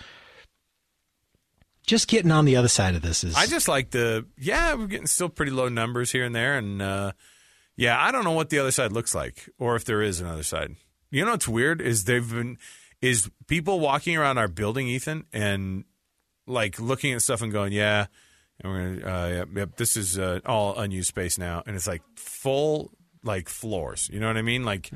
just 1.86 2.08
getting 2.08 2.32
on 2.32 2.46
the 2.46 2.56
other 2.56 2.68
side 2.68 2.96
of 2.96 3.02
this 3.02 3.24
is. 3.24 3.36
I 3.36 3.46
just 3.48 3.68
like 3.68 3.92
the 3.92 4.26
yeah, 4.38 4.74
we're 4.76 4.88
getting 4.88 5.08
still 5.08 5.30
pretty 5.30 5.52
low 5.52 5.70
numbers 5.70 6.12
here 6.12 6.26
and 6.26 6.36
there, 6.36 6.58
and 6.58 6.82
uh, 6.82 7.12
yeah, 7.76 8.02
I 8.02 8.12
don't 8.12 8.24
know 8.24 8.32
what 8.32 8.50
the 8.50 8.60
other 8.60 8.72
side 8.72 8.92
looks 8.92 9.14
like 9.16 9.50
or 9.58 9.76
if 9.76 9.86
there 9.86 10.02
is 10.02 10.20
another 10.20 10.44
side. 10.44 10.76
You 11.10 11.24
know 11.26 11.32
what's 11.32 11.48
weird 11.48 11.82
is 11.82 12.04
they've 12.04 12.30
been 12.30 12.58
is 13.02 13.30
people 13.48 13.80
walking 13.80 14.18
around 14.18 14.38
our 14.38 14.48
building, 14.48 14.88
Ethan, 14.88 15.26
and 15.32 15.86
like 16.46 16.80
looking 16.80 17.14
at 17.14 17.22
stuff 17.22 17.42
and 17.42 17.52
going, 17.52 17.72
yeah, 17.72 18.08
and 18.62 18.72
we're 18.72 18.96
gonna, 18.96 19.12
uh, 19.12 19.28
yep, 19.28 19.50
yep, 19.56 19.76
this 19.78 19.98
is 19.98 20.18
uh, 20.18 20.40
all 20.46 20.78
unused 20.80 21.08
space 21.08 21.38
now, 21.38 21.64
and 21.66 21.76
it's 21.76 21.88
like 21.88 22.02
full 22.16 22.92
like 23.24 23.50
floors. 23.50 24.10
You 24.12 24.20
know 24.20 24.28
what 24.28 24.38
I 24.38 24.42
mean? 24.42 24.64
Like 24.64 24.90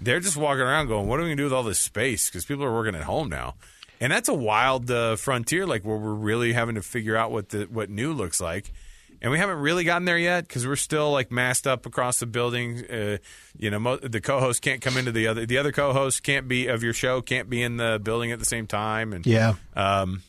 they're 0.00 0.20
just 0.20 0.36
walking 0.36 0.62
around 0.62 0.88
going, 0.88 1.08
what 1.08 1.18
are 1.18 1.22
we 1.22 1.28
gonna 1.28 1.36
do 1.36 1.44
with 1.44 1.52
all 1.52 1.62
this 1.62 1.78
space? 1.78 2.28
Because 2.28 2.44
people 2.44 2.64
are 2.64 2.72
working 2.72 2.94
at 2.94 3.02
home 3.04 3.28
now. 3.28 3.54
And 4.02 4.10
that's 4.10 4.28
a 4.30 4.34
wild 4.34 4.90
uh, 4.90 5.16
frontier, 5.16 5.66
like 5.66 5.84
where 5.84 5.96
we're 5.96 6.14
really 6.14 6.54
having 6.54 6.76
to 6.76 6.82
figure 6.82 7.16
out 7.16 7.30
what 7.30 7.50
the 7.50 7.64
what 7.64 7.90
new 7.90 8.14
looks 8.14 8.40
like, 8.40 8.72
and 9.20 9.30
we 9.30 9.36
haven't 9.38 9.58
really 9.58 9.84
gotten 9.84 10.06
there 10.06 10.16
yet 10.16 10.48
because 10.48 10.66
we're 10.66 10.76
still 10.76 11.12
like 11.12 11.30
masked 11.30 11.66
up 11.66 11.84
across 11.84 12.18
the 12.18 12.24
building. 12.26 12.82
Uh, 12.90 13.18
you 13.58 13.70
know, 13.70 13.78
mo- 13.78 13.98
the 13.98 14.22
co-host 14.22 14.62
can't 14.62 14.80
come 14.80 14.96
into 14.96 15.12
the 15.12 15.26
other 15.26 15.44
the 15.44 15.58
other 15.58 15.70
co-host 15.70 16.22
can't 16.22 16.48
be 16.48 16.66
of 16.68 16.82
your 16.82 16.94
show 16.94 17.20
can't 17.20 17.50
be 17.50 17.62
in 17.62 17.76
the 17.76 18.00
building 18.02 18.32
at 18.32 18.38
the 18.38 18.46
same 18.46 18.66
time, 18.66 19.12
and 19.12 19.26
yeah. 19.26 19.54
um, 19.74 20.22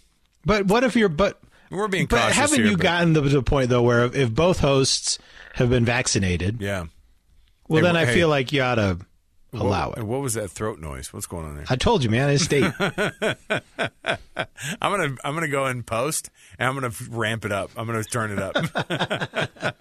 But 0.43 0.65
what 0.65 0.83
if 0.83 0.97
you're 0.97 1.07
but 1.07 1.41
we're 1.71 1.87
being 1.87 2.05
but 2.05 2.19
cautious 2.19 2.35
haven't 2.37 2.57
here, 2.59 2.65
you 2.67 2.77
but- 2.77 2.83
gotten 2.83 3.13
to 3.15 3.21
the 3.21 3.41
point 3.41 3.69
though 3.69 3.81
where 3.81 4.05
if 4.05 4.31
both 4.33 4.59
hosts 4.59 5.17
have 5.55 5.69
been 5.69 5.85
vaccinated, 5.85 6.61
Yeah. 6.61 6.85
well 7.67 7.79
Hey, 7.79 7.87
then 7.87 7.95
I 7.97 8.05
hey. 8.05 8.13
feel 8.13 8.29
like 8.29 8.51
you 8.51 8.61
ought 8.61 8.75
to 8.75 8.97
allow 9.53 9.89
what, 9.89 9.98
it. 9.98 10.03
What 10.03 10.22
was 10.22 10.34
that 10.36 10.50
throat 10.50 10.79
noise? 10.79 11.12
What's 11.13 11.27
going 11.27 11.46
on 11.46 11.55
there? 11.55 11.65
I 11.70 11.75
told 11.75 12.03
you, 12.03 12.10
man. 12.10 12.29
It's 12.29 12.43
state. 12.43 12.72
I'm 14.81 14.91
gonna 14.91 15.15
I'm 15.24 15.34
gonna 15.34 15.48
go 15.48 15.67
in 15.67 15.84
post 15.84 16.29
and 16.58 16.67
I'm 16.67 16.75
gonna 16.75 16.93
ramp 17.10 17.46
it 17.46 17.51
up. 17.51 17.72
I'm 17.75 17.86
gonna 17.86 18.03
turn 18.03 18.31
it 18.31 18.39
up. 18.39 18.55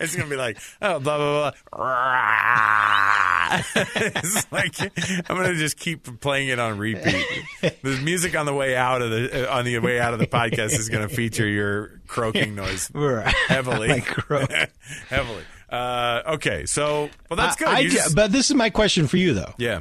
it's 0.00 0.14
gonna 0.16 0.28
be 0.28 0.36
like 0.36 0.58
oh 0.82 0.98
blah 1.00 1.16
blah 1.16 1.52
blah. 1.72 1.82
it's 3.76 4.52
like 4.52 4.80
I'm 5.30 5.36
gonna 5.36 5.54
just 5.54 5.78
keep 5.78 6.20
playing 6.20 6.48
it 6.48 6.58
on 6.58 6.78
repeat. 6.78 7.24
The 7.60 8.00
music 8.02 8.36
on 8.36 8.46
the 8.46 8.54
way 8.54 8.76
out 8.76 9.02
of 9.02 9.10
the 9.10 9.48
uh, 9.48 9.56
on 9.56 9.64
the 9.64 9.78
way 9.78 10.00
out 10.00 10.12
of 10.12 10.18
the 10.18 10.26
podcast 10.26 10.78
is 10.78 10.88
gonna 10.88 11.08
feature 11.08 11.46
your 11.46 12.00
croaking 12.06 12.54
noise 12.54 12.90
heavily. 13.48 14.00
Croak. 14.00 14.50
heavily. 15.08 15.44
Uh, 15.74 16.22
okay, 16.34 16.66
so 16.66 17.10
well 17.28 17.36
that's 17.36 17.56
good. 17.56 17.68
I- 17.68 17.78
I 17.78 17.88
just- 17.88 18.14
but 18.14 18.30
this 18.32 18.50
is 18.50 18.54
my 18.56 18.70
question 18.70 19.06
for 19.08 19.16
you 19.16 19.34
though. 19.34 19.54
yeah. 19.58 19.80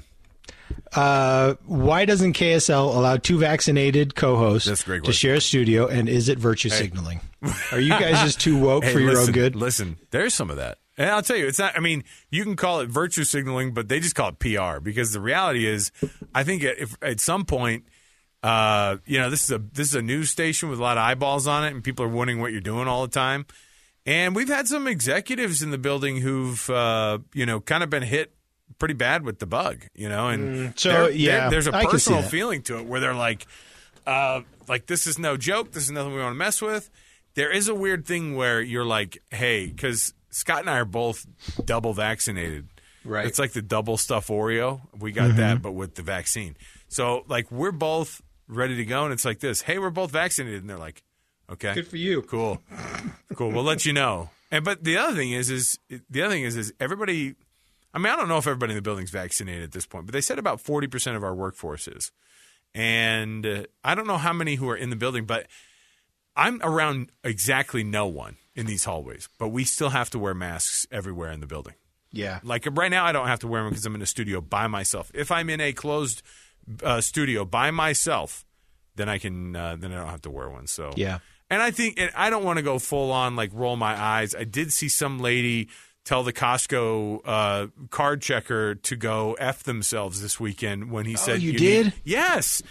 Uh, 0.95 1.55
why 1.65 2.05
doesn't 2.05 2.33
KSL 2.33 2.95
allow 2.95 3.17
two 3.17 3.38
vaccinated 3.39 4.15
co-hosts 4.15 4.83
to 4.83 5.12
share 5.13 5.35
a 5.35 5.41
studio? 5.41 5.88
And 5.88 6.07
is 6.07 6.29
it 6.29 6.38
virtue 6.39 6.69
signaling? 6.69 7.19
Are 7.71 7.79
you 7.79 7.89
guys 7.91 8.21
just 8.21 8.39
too 8.39 8.57
woke 8.59 8.83
Hey, 8.83 8.93
for 8.93 9.00
your 9.00 9.12
listen, 9.12 9.27
own 9.29 9.33
good? 9.33 9.55
Listen, 9.55 9.97
there's 10.12 10.33
some 10.33 10.50
of 10.50 10.57
that. 10.57 10.77
And 10.97 11.09
I'll 11.09 11.23
tell 11.23 11.35
you, 11.35 11.47
it's 11.47 11.57
not, 11.59 11.75
I 11.75 11.79
mean, 11.79 12.03
you 12.29 12.43
can 12.43 12.55
call 12.55 12.79
it 12.81 12.89
virtue 12.89 13.23
signaling, 13.23 13.73
but 13.73 13.88
they 13.88 14.00
just 14.00 14.13
call 14.15 14.29
it 14.29 14.39
PR 14.39 14.79
because 14.79 15.12
the 15.13 15.19
reality 15.19 15.65
is, 15.65 15.91
I 16.35 16.43
think 16.43 16.63
if 16.63 16.95
at 17.01 17.19
some 17.19 17.45
point, 17.45 17.85
uh, 18.43 18.97
you 19.05 19.17
know, 19.17 19.29
this 19.31 19.43
is 19.43 19.51
a 19.51 19.57
this 19.57 19.88
is 19.89 19.95
a 19.95 20.01
news 20.01 20.29
station 20.29 20.69
with 20.69 20.77
a 20.79 20.81
lot 20.81 20.97
of 20.97 21.03
eyeballs 21.03 21.47
on 21.47 21.65
it, 21.65 21.73
and 21.73 21.83
people 21.83 22.05
are 22.05 22.09
wondering 22.09 22.39
what 22.39 22.51
you're 22.51 22.62
doing 22.62 22.88
all 22.88 23.01
the 23.03 23.12
time. 23.12 23.45
And 24.05 24.36
we've 24.36 24.50
had 24.50 24.67
some 24.67 24.88
executives 24.88 25.62
in 25.62 25.72
the 25.72 25.77
building 25.77 26.17
who've, 26.17 26.69
uh, 26.69 27.19
you 27.33 27.45
know, 27.45 27.60
kind 27.62 27.83
of 27.83 27.89
been 27.89 28.03
hit 28.03 28.33
pretty 28.79 28.95
bad 28.95 29.24
with 29.24 29.39
the 29.39 29.45
bug, 29.45 29.86
you 29.93 30.10
know, 30.10 30.27
and 30.29 30.77
so, 30.77 30.89
there- 30.89 31.01
there- 31.03 31.12
yeah, 31.12 31.50
there's 31.50 31.67
a 31.67 31.75
I 31.75 31.81
can 31.86 31.91
see 31.91 32.12
personal 32.12 32.22
feeling 32.24 32.62
to 32.63 32.79
it 32.79 32.86
where 32.86 33.00
they're 33.00 33.13
like, 33.13 33.45
uh, 34.05 34.41
like 34.67 34.88
this 34.88 35.07
is 35.07 35.17
no 35.17 35.38
joke. 35.38 35.72
This 35.72 35.83
is 35.83 35.91
nothing 35.91 36.13
we 36.13 36.19
want 36.19 36.33
to 36.33 36.38
mess 36.38 36.62
with. 36.62 36.89
There 37.36 37.51
is 37.51 37.67
a 37.69 37.75
weird 37.75 38.05
thing 38.05 38.36
where 38.36 38.62
you're 38.62 38.86
like, 38.86 39.19
hey, 39.31 39.67
because 39.67 40.13
Scott 40.31 40.60
and 40.62 40.69
I 40.69 40.79
are 40.79 40.86
both 40.86 41.25
double 41.63 41.93
vaccinated. 41.93 42.67
Right. 43.05 43.25
It's 43.25 43.39
like 43.39 43.53
the 43.53 43.62
double 43.62 43.98
stuff 43.98 44.27
Oreo. 44.27 44.81
We 45.00 45.12
got 45.12 45.29
Mm-hmm. 45.29 45.38
that, 45.38 45.62
but 45.62 45.72
with 45.74 45.95
the 45.95 46.01
vaccine. 46.03 46.55
So 46.89 47.24
like 47.27 47.50
we're 47.51 47.72
both 47.72 48.22
ready 48.48 48.75
to 48.77 48.86
go, 48.86 49.03
and 49.05 49.13
it's 49.13 49.25
like 49.25 49.39
this. 49.39 49.62
Hey, 49.62 49.79
we're 49.79 49.89
both 49.89 50.12
vaccinated, 50.12 50.62
and 50.62 50.69
they're 50.69 50.77
like, 50.77 51.03
okay, 51.53 51.74
Good 51.74 51.88
for 51.88 51.98
you. 51.98 52.22
cool, 52.24 52.62
cool. 53.36 53.51
We'll 53.51 53.63
let 53.63 53.86
you 53.86 53.93
know. 53.93 54.29
And 54.51 54.63
but 54.63 54.83
the 54.83 54.98
other 54.98 55.15
thing 55.15 55.31
is, 55.31 55.50
is 55.50 55.79
the 56.10 56.22
other 56.22 56.33
thing 56.33 56.43
is, 56.43 56.55
is 56.55 56.74
everybody. 56.79 57.36
I 57.93 58.00
mean, 58.00 58.12
I 58.12 58.15
don't 58.15 58.27
know 58.27 58.38
if 58.38 58.48
everybody 58.48 58.72
in 58.74 58.75
the 58.75 58.81
building's 58.81 59.12
vaccinated 59.12 59.63
at 59.63 59.72
this 59.72 59.86
point, 59.86 60.05
but 60.07 60.13
they 60.13 60.22
said 60.22 60.39
about 60.39 60.60
forty 60.62 60.88
percent 60.88 61.15
of 61.17 61.24
our 61.24 61.33
workforce 61.33 61.88
is, 61.88 62.12
and 62.74 63.45
uh, 63.45 63.63
I 63.83 63.95
don't 63.95 64.07
know 64.07 64.17
how 64.17 64.33
many 64.33 64.55
who 64.55 64.69
are 64.69 64.75
in 64.75 64.89
the 64.89 64.95
building, 64.95 65.25
but 65.25 65.48
I'm 66.36 66.60
around 66.63 67.12
exactly 67.24 67.83
no 67.83 68.07
one 68.07 68.38
in 68.55 68.65
these 68.65 68.83
hallways. 68.86 69.29
But 69.38 69.50
we 69.50 69.63
still 69.63 69.89
have 69.89 70.10
to 70.12 70.19
wear 70.19 70.33
masks 70.33 70.88
everywhere 70.91 71.31
in 71.31 71.39
the 71.39 71.48
building. 71.48 71.75
Yeah. 72.12 72.39
Like 72.43 72.67
right 72.72 72.91
now, 72.91 73.05
I 73.05 73.12
don't 73.12 73.27
have 73.27 73.39
to 73.39 73.48
wear 73.48 73.62
them 73.63 73.69
because 73.72 73.86
I'm 73.86 73.95
in 73.95 74.01
a 74.01 74.07
studio 74.07 74.39
by 74.41 74.67
myself. 74.67 75.12
If 75.13 75.31
I'm 75.31 75.50
in 75.50 75.60
a 75.62 75.74
closed 75.74 76.22
uh, 76.83 77.01
studio 77.01 77.43
by 77.45 77.72
myself, 77.72 78.45
then 78.95 79.10
I 79.10 79.17
can. 79.17 79.55
Uh, 79.55 79.75
then 79.79 79.91
I 79.91 79.95
don't 79.98 80.10
have 80.10 80.22
to 80.24 80.31
wear 80.31 80.50
one. 80.50 80.67
So 80.67 80.91
Yeah. 80.95 81.19
And 81.53 81.62
I 81.62 81.69
think 81.72 82.00
and 82.00 82.10
I 82.15 82.29
don't 82.31 82.43
want 82.43 82.57
to 82.57 82.63
go 82.63 82.79
full 82.79 83.12
on 83.12 83.36
like 83.36 83.51
roll 83.53 83.75
my 83.75 83.93
eyes. 84.01 84.33
I 84.33 84.43
did 84.43 84.74
see 84.74 84.89
some 84.89 85.19
lady 85.19 85.69
tell 86.03 86.24
the 86.24 86.33
Costco 86.33 87.19
uh, 87.24 87.67
card 87.91 88.22
checker 88.22 88.75
to 88.75 88.95
go 88.95 89.33
f 89.36 89.62
themselves 89.63 90.22
this 90.22 90.39
weekend 90.39 90.89
when 90.91 91.05
he 91.05 91.15
said 91.15 91.36
Oh, 91.36 91.38
you 91.39 91.51
need- 91.51 91.57
did? 91.60 91.93
yes. 92.03 92.62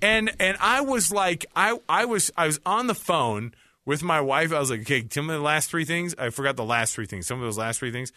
And 0.00 0.30
and 0.38 0.56
I 0.60 0.82
was 0.82 1.10
like 1.10 1.46
I 1.56 1.78
I 1.88 2.04
was 2.04 2.30
I 2.36 2.46
was 2.46 2.60
on 2.64 2.86
the 2.86 2.94
phone 2.94 3.52
with 3.84 4.02
my 4.02 4.20
wife. 4.20 4.52
I 4.52 4.60
was 4.60 4.70
like, 4.70 4.82
okay, 4.82 5.02
tell 5.02 5.24
me 5.24 5.34
the 5.34 5.40
last 5.40 5.68
three 5.70 5.84
things. 5.84 6.14
I 6.18 6.30
forgot 6.30 6.56
the 6.56 6.64
last 6.64 6.94
three 6.94 7.06
things. 7.06 7.26
Some 7.26 7.38
of 7.38 7.44
those 7.44 7.58
last 7.58 7.80
three 7.80 7.90
things. 7.90 8.12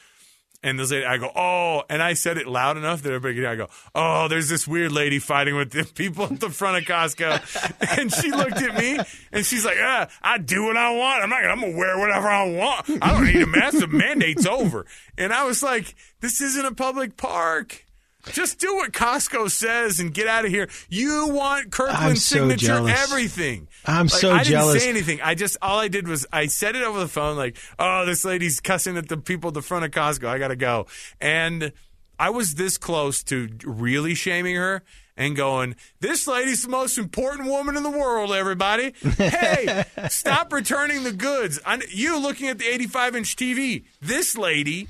And 0.64 0.78
this 0.78 0.92
lady, 0.92 1.06
I 1.06 1.18
go, 1.18 1.32
oh, 1.36 1.84
and 1.90 2.04
I 2.04 2.14
said 2.14 2.38
it 2.38 2.46
loud 2.46 2.78
enough 2.78 3.02
that 3.02 3.10
everybody 3.10 3.34
could 3.34 3.42
hear. 3.42 3.50
I 3.50 3.56
go, 3.56 3.68
oh, 3.96 4.28
there's 4.28 4.48
this 4.48 4.68
weird 4.68 4.92
lady 4.92 5.18
fighting 5.18 5.56
with 5.56 5.72
the 5.72 5.86
people 5.96 6.26
at 6.26 6.40
the 6.40 6.52
front 6.52 6.78
of 6.78 6.84
Costco, 6.84 7.98
and 7.98 8.14
she 8.14 8.30
looked 8.32 8.62
at 8.62 8.76
me 8.78 9.00
and 9.32 9.44
she's 9.44 9.66
like, 9.66 9.78
ah, 9.80 10.08
I 10.22 10.38
do 10.38 10.66
what 10.66 10.78
I 10.78 10.96
want. 10.96 11.24
I'm 11.24 11.30
not, 11.30 11.44
I'm 11.44 11.62
gonna 11.62 11.76
wear 11.76 11.98
whatever 11.98 12.28
I 12.28 12.52
want. 12.52 12.90
I 13.02 13.12
don't 13.12 13.26
need 13.26 13.42
a 13.42 13.48
mask. 13.48 13.80
The 13.80 13.88
mandate's 13.88 14.46
over. 14.46 14.86
And 15.18 15.34
I 15.34 15.46
was 15.46 15.64
like, 15.64 15.96
this 16.20 16.42
isn't 16.42 16.66
a 16.66 16.76
public 16.76 17.18
park. 17.18 17.86
Just 18.32 18.60
do 18.60 18.76
what 18.76 18.92
Costco 18.92 19.50
says 19.50 20.00
and 20.00 20.14
get 20.14 20.28
out 20.28 20.46
of 20.46 20.52
here. 20.52 20.70
You 20.90 21.28
want 21.30 21.66
I'm 21.66 21.70
Kirkland's 21.72 22.26
so 22.26 22.38
signature 22.38 22.66
jealous. 22.68 23.12
everything. 23.12 23.68
I'm 23.86 24.08
Like, 24.08 24.12
so 24.12 24.32
I 24.32 24.44
didn't 24.44 24.80
say 24.80 24.90
anything. 24.90 25.22
I 25.22 25.36
just 25.36 25.58
all 25.62 25.80
I 25.80 25.88
did 25.88 26.08
was 26.08 26.26
I 26.32 26.46
said 26.48 26.76
it 26.76 26.84
over 26.84 27.00
the 27.00 27.08
phone 27.08 27.36
like, 27.38 27.58
"Oh, 27.80 28.06
this 28.06 28.24
lady's 28.24 28.60
cussing 28.60 28.98
at 28.98 29.08
the 29.10 29.18
people 29.18 29.50
at 29.50 29.54
the 29.54 29.62
front 29.62 29.86
of 29.86 29.92
Costco. 29.92 30.28
I 30.28 30.38
got 30.38 30.50
to 30.50 30.56
go." 30.56 30.88
And 31.20 31.72
I 32.20 32.30
was 32.30 32.56
this 32.56 32.78
close 32.78 33.24
to 33.24 33.50
really 33.66 34.14
shaming 34.14 34.56
her 34.56 34.84
and 35.18 35.36
going, 35.36 35.76
"This 36.00 36.28
lady's 36.28 36.64
the 36.64 36.70
most 36.70 36.98
important 36.98 37.48
woman 37.50 37.76
in 37.76 37.84
the 37.84 37.90
world, 37.90 38.32
everybody. 38.32 38.94
Hey, 39.18 39.84
stop 40.10 40.54
returning 40.54 41.04
the 41.04 41.12
goods. 41.14 41.60
I, 41.66 41.82
you 41.90 42.20
looking 42.20 42.48
at 42.48 42.60
the 42.60 42.66
85-inch 42.66 43.36
TV. 43.36 43.86
This 44.02 44.38
lady 44.38 44.88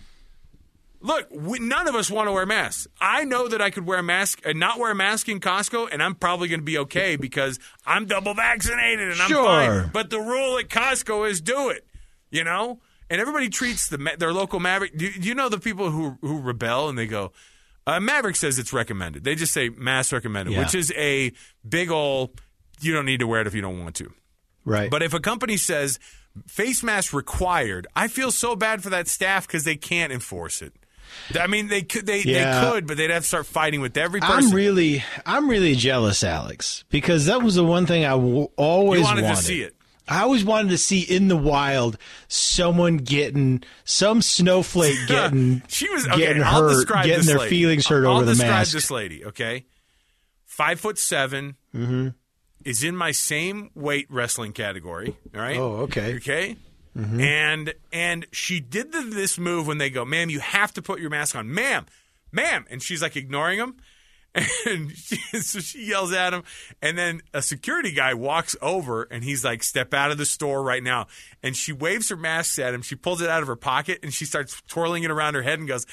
Look, 1.04 1.28
we, 1.32 1.60
none 1.60 1.88
of 1.88 1.96
us 1.96 2.12
want 2.12 2.28
to 2.28 2.32
wear 2.32 2.46
masks. 2.46 2.88
I 3.00 3.24
know 3.24 3.48
that 3.48 3.62
I 3.62 3.72
could 3.72 3.86
wear 3.88 4.00
a 4.00 4.04
mask 4.04 4.42
and 4.46 4.60
not 4.60 4.78
wear 4.80 4.92
a 4.92 4.96
mask 4.96 5.28
in 5.30 5.40
Costco, 5.40 5.90
and 5.92 6.02
I'm 6.04 6.14
probably 6.16 6.48
going 6.48 6.60
to 6.60 6.66
be 6.66 6.78
okay 6.80 7.16
because 7.28 7.60
I'm 7.86 8.06
double 8.06 8.34
vaccinated 8.34 9.12
and 9.12 9.22
I'm 9.22 9.28
Sure. 9.30 9.46
fine. 9.82 9.90
But 9.92 10.10
the 10.12 10.20
rule 10.20 10.58
at 10.60 10.70
Costco 10.70 11.30
is 11.30 11.42
do 11.42 11.70
it, 11.70 11.86
you 12.30 12.44
know. 12.44 12.80
And 13.10 13.20
everybody 13.20 13.50
treats 13.50 13.90
the 13.90 13.98
their 14.20 14.32
local 14.32 14.60
Maverick. 14.62 14.96
Do, 14.98 15.12
do 15.12 15.28
you 15.28 15.36
know 15.36 15.50
the 15.50 15.60
people 15.60 15.90
who 15.92 16.18
who 16.22 16.40
rebel 16.40 16.88
and 16.88 16.98
they 16.98 17.08
go, 17.08 17.34
uh, 17.86 18.00
Maverick 18.00 18.38
says 18.38 18.58
it's 18.58 18.72
recommended. 18.72 19.24
They 19.26 19.36
just 19.36 19.52
say 19.52 19.68
mask 19.70 20.14
recommended, 20.14 20.54
Yeah. 20.54 20.60
which 20.60 20.76
is 20.76 20.94
a 20.96 21.34
big 21.68 21.92
ol' 21.92 22.32
you 22.80 22.94
don't 22.94 23.06
need 23.06 23.20
to 23.20 23.28
wear 23.28 23.42
it 23.42 23.48
if 23.48 23.54
you 23.54 23.62
don't 23.62 23.80
want 23.84 23.96
to. 23.98 24.14
Right. 24.64 24.90
But 24.90 25.04
if 25.04 25.14
a 25.14 25.20
company 25.20 25.58
says 25.58 26.00
face 26.48 26.84
mask 26.84 27.12
required, 27.12 27.86
I 27.98 28.08
feel 28.08 28.32
so 28.32 28.56
bad 28.56 28.82
for 28.82 28.90
that 28.92 29.10
staff 29.10 29.46
because 29.46 29.66
they 29.66 29.76
can't 29.76 30.14
enforce 30.14 30.62
it. 30.62 30.74
I 31.40 31.48
mean, 31.48 31.68
they 31.68 31.82
could, 31.82 32.06
they, 32.06 32.22
Yeah. 32.24 32.62
they 32.62 32.70
could, 32.72 32.88
but 32.88 32.98
they'd 32.98 33.10
have 33.10 33.24
to 33.24 33.28
start 33.28 33.46
fighting 33.46 33.82
with 33.82 33.96
every 33.98 34.20
person. 34.22 34.50
I'm 34.50 34.52
really, 34.52 35.04
I'm 35.26 35.50
really 35.50 35.76
jealous, 35.76 36.24
Alex, 36.24 36.84
because 36.90 37.26
that 37.28 37.42
was 37.42 37.56
the 37.56 37.64
one 37.66 37.86
thing 37.86 38.06
I 38.06 38.10
w- 38.12 38.50
always 38.58 39.00
You 39.02 39.06
wanted 39.06 39.28
to 39.28 39.36
see 39.36 39.62
it. 39.62 39.76
I 40.08 40.24
always 40.24 40.44
wanted 40.44 40.70
to 40.72 40.78
see 40.78 41.02
in 41.02 41.30
the 41.30 41.38
wild 41.38 41.98
someone 42.28 42.98
getting 42.98 43.64
some 43.86 44.22
snowflake 44.22 44.98
getting 45.08 45.62
she 45.70 45.88
was 45.90 46.06
okay, 46.08 46.18
getting 46.18 46.44
I'll 46.44 46.62
hurt, 46.70 46.88
getting 47.04 47.26
their 47.26 47.38
lady. 47.38 47.50
feelings 47.50 47.88
hurt 47.88 48.06
I'll 48.06 48.18
over 48.18 48.26
the 48.26 48.32
describe 48.34 48.50
mask. 48.52 48.74
this 48.74 48.92
lady, 48.92 49.24
okay? 49.26 49.66
Five 50.46 50.80
foot 50.82 50.98
7 50.98 51.56
Mm-hmm. 51.74 52.10
is 52.66 52.84
in 52.84 52.98
my 52.98 53.12
same 53.12 53.70
weight 53.74 54.08
wrestling 54.10 54.52
category. 54.52 55.16
All 55.34 55.40
right. 55.42 55.58
Oh, 55.58 55.72
okay. 55.84 56.16
Okay. 56.16 56.58
Mhm. 56.98 57.22
And 57.22 57.74
and 57.94 58.26
she 58.32 58.60
did 58.60 58.92
the, 58.92 59.02
this 59.02 59.38
move 59.38 59.66
when 59.68 59.78
they 59.78 59.90
go, 59.90 60.04
"Ma'am, 60.04 60.30
you 60.30 60.40
have 60.42 60.74
to 60.74 60.82
put 60.82 61.00
your 61.00 61.10
mask 61.10 61.36
on, 61.36 61.54
ma'am, 61.54 61.86
ma'am," 62.32 62.66
and 62.70 62.82
she's 62.84 63.02
like 63.02 63.16
ignoring 63.16 63.60
him. 63.60 63.76
And 64.66 64.92
she, 64.96 65.18
so 65.42 65.60
she 65.60 65.86
yells 65.88 66.14
at 66.14 66.34
him, 66.34 66.44
and 66.82 66.98
then 66.98 67.22
a 67.34 67.42
security 67.42 67.92
guy 67.92 68.14
walks 68.14 68.56
over, 68.62 69.04
and 69.04 69.24
he's 69.26 69.44
like, 69.44 69.62
"Step 69.64 69.94
out 69.94 70.12
of 70.12 70.18
the 70.18 70.26
store 70.26 70.64
right 70.64 70.82
now!" 70.84 71.08
And 71.44 71.56
she 71.56 71.74
waves 71.74 72.08
her 72.10 72.16
mask 72.16 72.58
at 72.60 72.74
him. 72.74 72.82
She 72.82 72.96
pulls 72.96 73.22
it 73.22 73.30
out 73.30 73.42
of 73.42 73.48
her 73.48 73.58
pocket, 73.58 74.00
and 74.04 74.14
she 74.14 74.24
starts 74.26 74.62
twirling 74.70 75.04
it 75.04 75.12
around 75.12 75.36
her 75.36 75.42
head, 75.42 75.60
and 75.60 75.68
goes, 75.68 75.86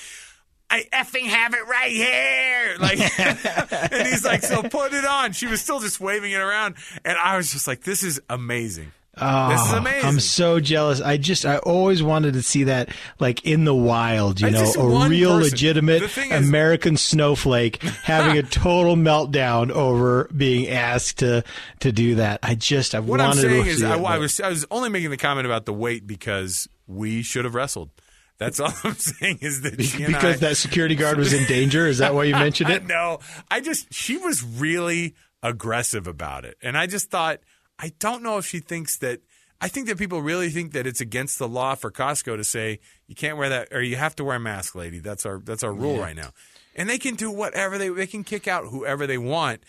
"I 0.71 0.85
effing 0.93 1.27
have 1.27 1.53
it 1.55 1.67
right 1.67 1.91
here!" 1.91 2.77
Like, 2.81 3.01
and 3.93 4.07
he's 4.07 4.25
like, 4.25 4.43
"So 4.45 4.63
put 4.63 4.93
it 4.93 5.05
on." 5.05 5.33
She 5.33 5.47
was 5.49 5.61
still 5.61 5.81
just 5.81 5.99
waving 5.99 6.31
it 6.31 6.41
around, 6.41 6.77
and 7.05 7.19
I 7.19 7.37
was 7.37 7.51
just 7.53 7.67
like, 7.67 7.83
"This 7.83 8.05
is 8.05 8.21
amazing." 8.31 8.93
Oh, 9.21 9.49
this 9.51 9.67
is 9.67 9.73
amazing. 9.73 10.09
I'm 10.09 10.21
so 10.21 10.61
jealous. 10.61 11.01
I 11.01 11.17
just 11.17 11.45
I 11.47 11.59
always 11.59 12.03
wanted 12.03 12.35
to 12.35 12.43
see 12.43 12.65
that 12.65 12.89
like 13.19 13.45
in 13.45 13.65
the 13.65 13.75
wild, 13.75 14.41
you 14.41 14.47
I 14.47 14.51
know, 14.51 14.73
a 14.77 15.09
real 15.09 15.39
person. 15.39 15.51
legitimate 15.51 16.11
thing 16.11 16.31
is- 16.33 16.49
American 16.49 16.97
snowflake 16.97 17.83
having 18.05 18.39
a 18.39 18.43
total 18.43 18.97
meltdown 18.97 19.71
over 19.71 20.29
being 20.37 20.69
asked 20.69 21.19
to 21.19 21.45
to 21.81 21.93
do 21.93 22.17
that. 22.17 22.41
I 22.43 22.55
just 22.55 22.95
I 22.95 23.01
What 23.01 23.21
wanted 23.21 23.25
I'm 23.25 23.35
saying 23.37 23.65
to 23.65 23.71
is, 23.71 23.79
see 23.81 23.87
I, 23.87 23.97
it, 23.97 24.05
I 24.05 24.19
was 24.19 24.41
I 24.41 24.49
was 24.49 24.65
only 24.71 24.89
making 24.91 25.11
the 25.11 25.17
comment 25.17 25.47
about 25.47 25.67
the 25.67 25.73
weight 25.75 26.07
because 26.07 26.69
we 26.87 27.23
should 27.23 27.45
have 27.45 27.55
wrestled. 27.55 27.91
That's 28.39 28.61
all 28.61 28.73
I'm 28.85 28.95
saying 28.95 29.39
is 29.41 29.63
that 29.63 29.77
because 29.77 30.25
I- 30.37 30.49
that 30.49 30.57
security 30.57 30.95
guard 30.95 31.19
was 31.19 31.33
in 31.33 31.45
danger. 31.47 31.87
Is 31.87 31.99
that 31.99 32.15
why 32.15 32.25
you 32.25 32.33
mentioned 32.35 32.71
it? 32.71 32.85
no, 32.87 33.19
I 33.51 33.61
just 33.61 33.93
she 33.93 34.17
was 34.17 34.45
really 34.45 35.15
aggressive 35.43 36.07
about 36.07 36.45
it, 36.45 36.57
and 36.63 36.77
I 36.77 36.87
just 36.87 37.11
thought 37.11 37.41
I 37.79 37.93
don't 37.99 38.23
know 38.23 38.39
if 38.39 38.47
she 38.47 38.59
thinks 38.61 38.99
that. 38.99 39.21
I 39.61 39.67
think 39.69 39.89
that 39.89 39.99
people 39.99 40.23
really 40.23 40.51
think 40.51 40.73
that 40.73 40.87
it's 40.87 41.01
against 41.01 41.39
the 41.41 41.49
law 41.49 41.75
for 41.75 41.91
Costco 41.91 42.37
to 42.37 42.45
say 42.45 42.79
you 43.09 43.15
can't 43.17 43.37
wear 43.37 43.49
that 43.49 43.69
or 43.73 43.83
you 43.83 43.97
have 43.97 44.15
to 44.17 44.25
wear 44.25 44.37
a 44.37 44.41
mask, 44.41 44.75
lady. 44.77 45.01
That's 45.01 45.27
our 45.27 45.39
that's 45.41 45.63
our 45.65 45.73
rule 45.73 45.97
Yeah. 45.97 46.03
right 46.03 46.17
now, 46.17 46.31
and 46.77 46.89
they 46.89 46.99
can 46.99 47.15
do 47.17 47.31
whatever 47.31 47.77
they 47.79 47.89
they 47.89 48.07
can 48.07 48.23
kick 48.25 48.47
out 48.47 48.67
whoever 48.69 49.07
they 49.07 49.19
want. 49.19 49.65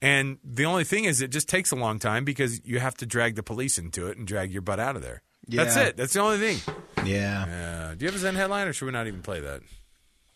And 0.00 0.38
the 0.44 0.64
only 0.66 0.84
thing 0.84 1.04
is, 1.04 1.20
it 1.22 1.28
just 1.30 1.48
takes 1.48 1.70
a 1.72 1.76
long 1.76 1.98
time 1.98 2.24
because 2.24 2.60
you 2.64 2.78
have 2.80 2.94
to 2.98 3.06
drag 3.06 3.36
the 3.36 3.42
police 3.42 3.78
into 3.78 4.06
it 4.08 4.16
and 4.18 4.26
drag 4.26 4.52
your 4.52 4.60
butt 4.62 4.78
out 4.80 4.96
of 4.96 5.02
there. 5.02 5.22
That's 5.46 5.76
it. 5.76 5.96
That's 5.96 6.14
the 6.14 6.20
only 6.20 6.38
thing. 6.38 6.74
Yeah. 7.06 7.90
Uh, 7.90 7.94
do 7.94 8.04
you 8.04 8.08
have 8.10 8.16
a 8.16 8.18
Zen 8.18 8.34
headline, 8.34 8.66
or 8.66 8.72
should 8.72 8.86
we 8.86 8.92
not 8.92 9.06
even 9.06 9.20
play 9.22 9.40
that? 9.40 9.60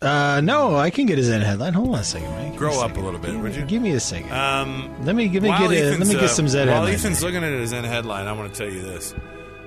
Uh, 0.00 0.40
no, 0.44 0.76
I 0.76 0.90
can 0.90 1.06
get 1.06 1.18
his 1.18 1.28
end 1.28 1.42
headline. 1.42 1.72
Hold 1.72 1.88
on 1.88 1.94
a 1.96 2.04
second, 2.04 2.30
man. 2.30 2.50
Give 2.52 2.58
Grow 2.58 2.70
a 2.74 2.84
up 2.84 2.90
second. 2.90 3.02
a 3.02 3.04
little 3.04 3.20
bit, 3.20 3.32
Give 3.32 3.40
would 3.40 3.52
me- 3.52 3.58
you? 3.58 3.64
Give 3.66 3.82
me 3.82 3.90
a 3.92 4.00
second. 4.00 4.30
Um, 4.32 4.94
let 5.04 5.16
me 5.16 5.26
give 5.26 5.42
me 5.42 5.48
get 5.48 5.60
a, 5.60 5.90
let 5.98 6.06
me 6.06 6.14
get 6.14 6.22
uh, 6.22 6.28
some 6.28 6.46
Zen 6.46 6.68
headlines. 6.68 6.86
While. 6.86 6.94
Ethan's 6.94 7.22
looking 7.22 7.42
at 7.42 7.52
his 7.52 7.70
Zen 7.70 7.82
headline, 7.82 8.28
I 8.28 8.32
want 8.32 8.54
to 8.54 8.58
tell 8.64 8.72
you 8.72 8.80
this. 8.82 9.12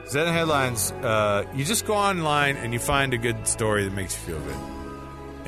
Zen 0.07 0.31
headlines. 0.33 0.93
Uh, 0.93 1.43
you 1.53 1.65
just 1.65 1.85
go 1.85 1.95
online 1.95 2.55
and 2.55 2.71
you 2.71 2.79
find 2.79 3.13
a 3.13 3.17
good 3.17 3.45
story 3.45 3.83
that 3.83 3.93
makes 3.93 4.15
you 4.15 4.33
feel 4.35 4.39
good. 4.39 4.55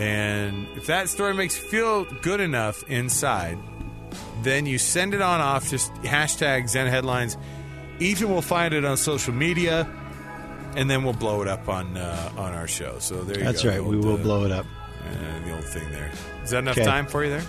And 0.04 0.68
if 0.76 0.88
that 0.88 1.08
story 1.08 1.34
makes 1.34 1.62
you 1.62 1.70
feel 1.70 2.04
good 2.22 2.42
enough 2.42 2.84
inside, 2.90 3.58
then 4.42 4.66
you 4.66 4.78
send 4.78 5.14
it 5.14 5.22
on 5.22 5.40
off. 5.40 5.70
Just 5.70 5.94
hashtag 6.04 6.68
Zen 6.68 6.88
headlines. 6.88 7.38
Ethan 8.00 8.30
will 8.30 8.42
find 8.42 8.74
it 8.74 8.84
on 8.84 8.98
social 8.98 9.34
media, 9.34 9.88
and 10.76 10.90
then 10.90 11.04
we'll 11.04 11.14
blow 11.14 11.42
it 11.42 11.48
up 11.48 11.68
on 11.70 11.98
uh, 11.98 12.32
on 12.38 12.54
our 12.54 12.68
show. 12.68 12.98
So 13.00 13.24
there 13.24 13.38
you 13.40 13.44
That's 13.44 13.62
go. 13.64 13.70
That's 13.70 13.80
right. 13.82 13.88
We 13.90 13.98
will 13.98 14.16
uh, 14.16 14.18
blow 14.24 14.46
it 14.46 14.52
up. 14.52 14.66
uh, 15.06 15.46
the 15.46 15.56
old 15.56 15.64
thing 15.66 15.90
there. 15.92 16.12
Is 16.44 16.50
that 16.52 16.60
enough 16.60 16.76
time 16.76 17.06
for 17.08 17.24
you 17.24 17.30
there? 17.30 17.44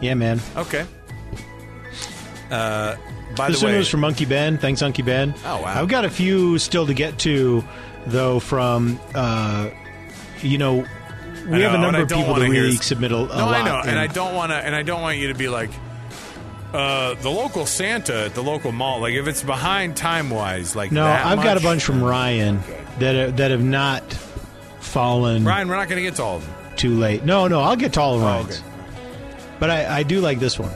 Yeah, 0.00 0.14
man. 0.14 0.40
Okay. 0.56 0.86
Uh, 2.50 2.96
by 3.36 3.48
this 3.48 3.60
the 3.60 3.66
one 3.66 3.72
way, 3.74 3.78
was 3.78 3.88
from 3.88 4.00
Monkey 4.00 4.24
Ben. 4.24 4.58
Thanks, 4.58 4.82
Monkey 4.82 5.02
Ben. 5.02 5.34
Oh, 5.44 5.62
wow. 5.62 5.80
I've 5.80 5.88
got 5.88 6.04
a 6.04 6.10
few 6.10 6.58
still 6.58 6.86
to 6.86 6.94
get 6.94 7.18
to, 7.20 7.62
though. 8.06 8.40
From 8.40 8.98
uh, 9.14 9.70
you 10.42 10.58
know, 10.58 10.84
we 11.48 11.60
have 11.60 11.74
a 11.74 11.78
number 11.78 12.02
of 12.02 12.08
people 12.08 12.34
that 12.34 12.48
really 12.48 12.74
s- 12.74 12.84
submit 12.86 13.12
a, 13.12 13.16
a 13.16 13.18
no, 13.18 13.26
lot. 13.26 13.54
I 13.54 13.62
know, 13.64 13.80
and 13.80 13.90
in- 13.90 13.98
I 13.98 14.06
don't 14.08 14.34
want 14.34 14.50
to, 14.50 14.56
and 14.56 14.74
I 14.74 14.82
don't 14.82 15.00
want 15.00 15.18
you 15.18 15.28
to 15.28 15.34
be 15.34 15.48
like 15.48 15.70
uh, 16.72 17.14
the 17.14 17.30
local 17.30 17.66
Santa 17.66 18.26
at 18.26 18.34
the 18.34 18.42
local 18.42 18.72
mall. 18.72 19.00
Like 19.00 19.14
if 19.14 19.26
it's 19.26 19.42
behind 19.42 19.96
time 19.96 20.30
wise, 20.30 20.76
like 20.76 20.92
no, 20.92 21.04
I've 21.06 21.42
got 21.42 21.56
a 21.56 21.60
bunch 21.60 21.82
from 21.84 22.02
Ryan 22.02 22.60
that 22.98 23.14
are, 23.14 23.30
that 23.32 23.50
have 23.50 23.62
not 23.64 24.02
fallen 24.80 25.44
Ryan, 25.44 25.68
we're 25.68 25.76
not 25.76 25.88
going 25.88 26.02
to 26.02 26.08
get 26.08 26.16
to 26.16 26.22
all 26.22 26.36
of 26.36 26.46
them. 26.46 26.54
too 26.76 26.96
late. 26.98 27.24
No, 27.24 27.48
no, 27.48 27.60
I'll 27.60 27.76
get 27.76 27.92
to 27.94 28.00
all 28.00 28.16
of 28.16 28.22
Oh, 28.22 28.48
okay. 28.50 28.60
But 29.58 29.70
I, 29.70 29.98
I 29.98 30.02
do 30.04 30.20
like 30.20 30.38
this 30.40 30.58
one. 30.58 30.72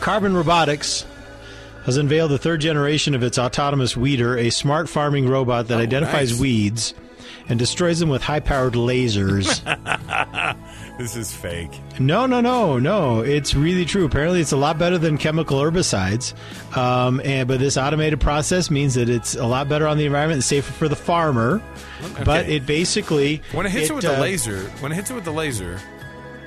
Carbon 0.00 0.34
Robotics 0.36 1.04
has 1.84 1.96
unveiled 1.96 2.30
the 2.30 2.38
third 2.38 2.60
generation 2.60 3.14
of 3.14 3.22
its 3.22 3.38
autonomous 3.38 3.96
weeder, 3.96 4.36
a 4.36 4.50
smart 4.50 4.88
farming 4.88 5.28
robot 5.28 5.68
that 5.68 5.78
Oh, 5.78 5.82
identifies 5.82 6.32
nice. 6.32 6.40
weeds 6.40 6.94
and 7.48 7.58
destroys 7.58 7.98
them 8.00 8.08
with 8.08 8.22
high 8.22 8.40
powered 8.40 8.74
lasers. 8.74 9.62
This 10.98 11.14
is 11.14 11.34
fake. 11.34 11.78
no, 12.00 12.24
no, 12.24 12.40
no, 12.40 12.78
no. 12.78 13.20
It's 13.20 13.54
really 13.54 13.84
true. 13.84 14.06
Apparently, 14.06 14.40
it's 14.40 14.52
a 14.52 14.56
lot 14.56 14.78
better 14.78 14.96
than 14.96 15.18
chemical 15.18 15.58
herbicides. 15.60 16.32
Um, 16.74 17.20
and 17.22 17.46
but 17.46 17.58
this 17.60 17.76
automated 17.76 18.18
process 18.18 18.70
means 18.70 18.94
that 18.94 19.10
it's 19.10 19.34
a 19.34 19.44
lot 19.44 19.68
better 19.68 19.86
on 19.86 19.98
the 19.98 20.06
environment 20.06 20.36
and 20.36 20.44
safer 20.44 20.72
for 20.72 20.88
the 20.88 20.96
farmer. 20.96 21.60
But 22.24 22.48
it 22.48 22.64
basically 22.64 23.42
When 23.52 23.66
it 23.66 23.72
hits 23.72 23.90
it, 23.90 23.92
with 23.94 24.04
the 24.04 24.16
uh, 24.16 24.20
laser, 24.22 24.60
when 24.80 24.90
it 24.90 24.94
hits 24.94 25.10
it 25.10 25.14
with 25.14 25.24
the 25.26 25.32
laser, 25.32 25.78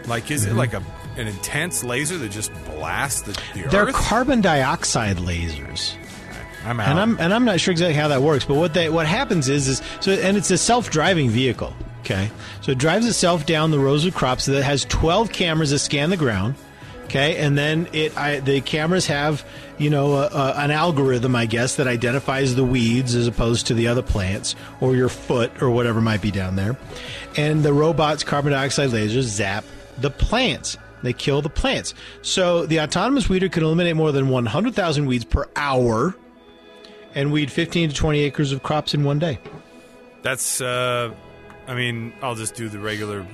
like 0.07 0.31
is 0.31 0.45
Mm-hmm. 0.47 0.55
it 0.55 0.57
like 0.57 0.73
a 0.73 0.81
an 1.17 1.27
intense 1.27 1.83
laser 1.83 2.17
that 2.17 2.31
just 2.31 2.51
blasts 2.65 3.21
the, 3.21 3.33
the 3.53 3.67
They're 3.69 3.83
earth? 3.85 3.93
carbon 3.93 4.41
dioxide 4.41 5.17
lasers. 5.17 5.93
I'm 6.69 6.79
out. 6.79 6.89
And 6.89 6.99
I'm 6.99 7.19
and 7.19 7.33
I'm 7.33 7.45
not 7.45 7.59
sure 7.59 7.71
exactly 7.71 7.95
how 7.95 8.09
that 8.09 8.21
works, 8.21 8.45
but 8.45 8.55
what 8.55 8.73
they 8.73 8.89
what 8.89 9.07
happens 9.07 9.49
is 9.49 9.67
is 9.67 9.81
so 9.99 10.11
and 10.11 10.37
it's 10.37 10.51
a 10.51 10.57
self-driving 10.57 11.29
vehicle. 11.29 11.73
Okay, 12.01 12.31
so 12.61 12.71
it 12.71 12.77
drives 12.77 13.05
itself 13.07 13.45
down 13.45 13.71
the 13.71 13.79
rows 13.79 14.05
of 14.05 14.15
crops 14.15 14.45
that 14.45 14.63
has 14.63 14.85
12 14.85 15.31
cameras 15.31 15.71
that 15.71 15.79
scan 15.79 16.09
the 16.09 16.17
ground. 16.17 16.55
Okay, 17.05 17.37
and 17.37 17.57
then 17.57 17.87
it 17.91 18.15
I, 18.15 18.39
the 18.39 18.61
cameras 18.61 19.07
have 19.07 19.43
you 19.79 19.89
know 19.89 20.13
a, 20.13 20.27
a, 20.27 20.53
an 20.57 20.69
algorithm, 20.69 21.35
I 21.35 21.47
guess, 21.47 21.77
that 21.77 21.87
identifies 21.87 22.53
the 22.53 22.63
weeds 22.63 23.15
as 23.15 23.25
opposed 23.25 23.67
to 23.67 23.73
the 23.73 23.87
other 23.87 24.03
plants 24.03 24.55
or 24.79 24.95
your 24.95 25.09
foot 25.09 25.63
or 25.63 25.71
whatever 25.71 26.01
might 26.01 26.21
be 26.21 26.29
down 26.29 26.55
there, 26.55 26.77
and 27.35 27.63
the 27.63 27.73
robots' 27.73 28.23
carbon 28.23 28.51
dioxide 28.51 28.91
lasers 28.91 29.23
zap 29.23 29.65
the 29.97 30.11
plants. 30.11 30.77
They 31.01 31.13
kill 31.13 31.41
the 31.41 31.49
plants. 31.49 31.93
So 32.21 32.65
the 32.65 32.81
autonomous 32.81 33.29
weeder 33.29 33.47
can 33.47 33.63
eliminate 33.63 33.95
more 33.95 34.11
than 34.11 34.27
100,000 34.27 35.05
weeds 35.05 35.23
per 35.23 35.47
hour 35.55 36.13
and 37.19 37.31
weed 37.33 37.51
15 37.51 37.89
to 37.89 37.95
20 37.95 38.19
acres 38.19 38.51
of 38.51 38.63
crops 38.63 38.93
in 38.93 39.03
one 39.03 39.19
day. 39.19 39.39
That's, 40.21 40.61
uh, 40.61 41.13
I 41.67 41.75
mean, 41.75 42.13
I'll 42.21 42.35
just 42.35 42.55
do 42.55 42.69
the 42.69 42.79
regular, 42.79 43.25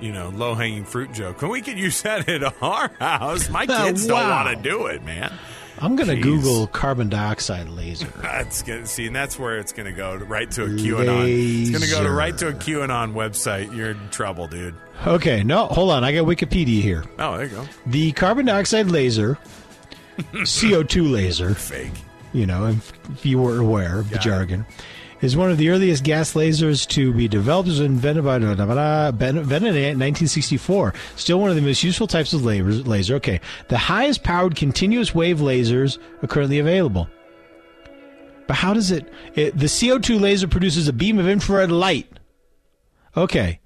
you 0.00 0.12
know, 0.12 0.30
low 0.30 0.54
hanging 0.54 0.84
fruit 0.84 1.12
joke. 1.12 1.42
And 1.42 1.50
we 1.50 1.60
could 1.60 1.78
use 1.78 2.02
that 2.02 2.28
at 2.28 2.42
our 2.62 2.88
house. 2.98 3.48
My 3.50 3.66
kids 3.84 4.06
don't 4.06 4.28
want 4.28 4.56
to 4.56 4.62
do 4.62 4.86
it, 4.86 5.04
man. 5.04 5.32
I'm 5.78 5.94
going 5.94 6.08
to 6.08 6.16
Google 6.16 6.66
carbon 6.68 7.10
dioxide 7.10 7.68
laser. 7.68 8.06
That's 8.22 8.62
gonna 8.62 8.86
see, 8.86 9.08
and 9.08 9.14
that's 9.14 9.38
where 9.38 9.58
it's 9.58 9.74
going 9.74 9.84
to 9.84 9.92
go 9.92 10.16
right 10.16 10.50
to 10.52 10.64
a 10.64 10.68
QAnon. 10.68 11.60
It's 11.60 11.70
going 11.70 11.82
to 11.82 11.90
go 11.90 12.02
to 12.02 12.10
right 12.10 12.36
to 12.38 12.48
a 12.48 12.52
QAnon 12.52 13.12
website. 13.12 13.76
You're 13.76 13.90
in 13.90 14.08
trouble, 14.08 14.46
dude. 14.46 14.74
Okay, 15.06 15.44
no, 15.44 15.66
hold 15.66 15.90
on. 15.90 16.02
I 16.02 16.14
got 16.14 16.24
Wikipedia 16.24 16.80
here. 16.80 17.04
Oh, 17.18 17.36
there 17.36 17.46
you 17.46 17.56
go. 17.56 17.66
The 17.84 18.12
carbon 18.12 18.46
dioxide 18.46 18.86
laser, 18.86 19.36
CO2 20.32 21.12
laser, 21.12 21.54
Fake. 21.54 21.92
You 22.36 22.46
know, 22.46 22.66
if, 22.66 22.92
if 23.10 23.26
you 23.26 23.38
were 23.38 23.58
aware 23.58 24.00
of 24.00 24.10
the 24.10 24.16
it. 24.16 24.22
jargon, 24.22 24.66
is 25.22 25.36
one 25.36 25.50
of 25.50 25.56
the 25.58 25.70
earliest 25.70 26.04
gas 26.04 26.34
lasers 26.34 26.86
to 26.88 27.12
be 27.12 27.26
developed. 27.26 27.68
It 27.68 27.72
was 27.72 27.80
invented 27.80 28.24
by 28.24 28.36
invented 28.36 29.74
in 29.74 29.98
1964. 29.98 30.94
Still 31.16 31.40
one 31.40 31.50
of 31.50 31.56
the 31.56 31.62
most 31.62 31.82
useful 31.82 32.06
types 32.06 32.32
of 32.32 32.44
laser. 32.44 32.64
laser. 32.82 33.14
Okay, 33.16 33.40
the 33.68 33.78
highest 33.78 34.22
powered 34.22 34.56
continuous 34.56 35.14
wave 35.14 35.38
lasers 35.38 35.98
are 36.22 36.26
currently 36.26 36.58
available. 36.58 37.08
But 38.46 38.56
how 38.56 38.74
does 38.74 38.90
it, 38.90 39.08
it? 39.34 39.58
The 39.58 39.66
CO2 39.66 40.20
laser 40.20 40.46
produces 40.46 40.86
a 40.86 40.92
beam 40.92 41.18
of 41.18 41.26
infrared 41.26 41.72
light. 41.72 42.06
Okay, 43.16 43.60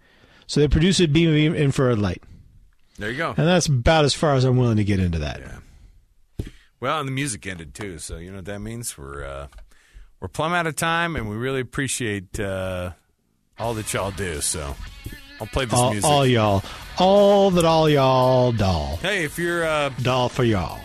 so 0.46 0.60
they 0.60 0.68
produce 0.68 1.00
a 1.00 1.06
beam 1.06 1.28
of 1.50 1.56
infrared 1.56 1.98
light, 1.98 2.22
There 2.98 3.10
you 3.10 3.18
go. 3.18 3.34
and 3.36 3.46
that's 3.46 3.66
about 3.66 4.04
as 4.04 4.14
far 4.14 4.34
as 4.34 4.44
I'm 4.44 4.56
willing 4.56 4.76
to 4.78 4.84
get 4.84 5.00
into 5.00 5.18
that. 5.18 5.42
Well, 6.80 6.98
and 6.98 7.06
the 7.06 7.12
music 7.12 7.46
ended 7.46 7.74
too, 7.74 7.98
so 7.98 8.16
you 8.16 8.30
know 8.30 8.36
what 8.36 8.46
that 8.46 8.60
means. 8.60 8.96
We're 8.96 9.22
uh, 9.22 9.46
we're 10.18 10.28
plumb 10.28 10.54
out 10.54 10.66
of 10.66 10.76
time, 10.76 11.14
and 11.14 11.28
we 11.28 11.36
really 11.36 11.60
appreciate 11.60 12.40
uh, 12.40 12.92
all 13.58 13.74
that 13.74 13.92
y'all 13.92 14.10
do. 14.10 14.40
So 14.40 14.74
I'll 15.40 15.46
play 15.46 15.66
this 15.66 15.74
all, 15.78 15.90
music. 15.92 16.10
all 16.10 16.26
y'all, 16.26 16.62
all 16.98 17.50
that 17.50 17.66
all 17.66 17.88
y'all 17.88 18.52
doll, 18.52 18.96
hey, 19.02 19.24
if 19.24 19.38
you're 19.38 19.64
uh, 19.64 19.90
doll 20.00 20.30
for 20.30 20.44
y'all. 20.44 20.80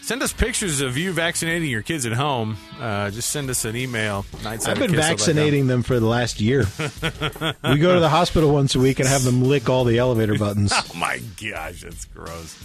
Send 0.00 0.22
us 0.22 0.32
pictures 0.32 0.82
of 0.82 0.96
you 0.96 1.12
vaccinating 1.12 1.68
your 1.68 1.82
kids 1.82 2.06
at 2.06 2.12
home. 2.12 2.56
Uh, 2.78 3.10
just 3.10 3.28
send 3.30 3.50
us 3.50 3.64
an 3.64 3.74
email. 3.74 4.24
I've 4.44 4.78
been 4.78 4.94
vaccinating 4.94 5.66
them 5.66 5.82
for 5.82 5.98
the 5.98 6.06
last 6.06 6.40
year. 6.40 6.64
we 6.78 7.78
go 7.78 7.92
to 7.92 7.98
the 7.98 8.08
hospital 8.08 8.52
once 8.52 8.76
a 8.76 8.78
week 8.78 9.00
and 9.00 9.08
have 9.08 9.24
them 9.24 9.42
lick 9.42 9.68
all 9.68 9.82
the 9.82 9.98
elevator 9.98 10.38
buttons. 10.38 10.70
oh 10.76 10.84
my 10.94 11.20
gosh, 11.42 11.82
that's 11.82 12.04
gross. 12.04 12.56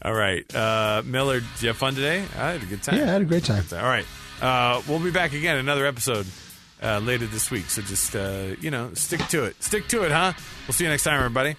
All 0.00 0.14
right, 0.14 0.54
uh, 0.54 1.02
Miller, 1.04 1.40
did 1.40 1.62
you 1.62 1.68
have 1.68 1.76
fun 1.76 1.94
today? 1.94 2.24
I 2.38 2.52
had 2.52 2.62
a 2.62 2.66
good 2.66 2.82
time. 2.82 2.96
Yeah, 2.96 3.04
I 3.04 3.06
had 3.06 3.22
a 3.22 3.24
great 3.24 3.44
time. 3.44 3.64
All 3.72 3.78
right, 3.78 4.06
uh, 4.40 4.80
we'll 4.86 5.00
be 5.00 5.10
back 5.10 5.32
again 5.32 5.56
another 5.56 5.86
episode 5.86 6.26
uh, 6.80 7.00
later 7.00 7.26
this 7.26 7.50
week. 7.50 7.68
So 7.68 7.82
just 7.82 8.14
uh, 8.14 8.54
you 8.60 8.70
know, 8.70 8.94
stick 8.94 9.20
to 9.28 9.44
it. 9.44 9.60
Stick 9.62 9.88
to 9.88 10.04
it, 10.04 10.12
huh? 10.12 10.34
We'll 10.66 10.74
see 10.74 10.84
you 10.84 10.90
next 10.90 11.02
time, 11.02 11.16
everybody. 11.18 11.56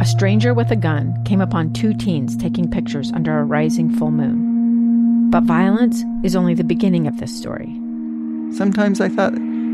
A 0.00 0.04
stranger 0.04 0.54
with 0.54 0.70
a 0.70 0.76
gun 0.76 1.22
came 1.24 1.40
upon 1.40 1.72
two 1.72 1.92
teens 1.94 2.36
taking 2.36 2.70
pictures 2.70 3.12
under 3.12 3.38
a 3.38 3.44
rising 3.44 3.90
full 3.96 4.10
moon. 4.10 5.30
But 5.30 5.42
violence 5.42 6.02
is 6.24 6.34
only 6.34 6.54
the 6.54 6.64
beginning 6.64 7.06
of 7.06 7.18
this 7.18 7.36
story. 7.36 7.72
Sometimes 8.54 9.00
I 9.00 9.08
thought, 9.08 9.34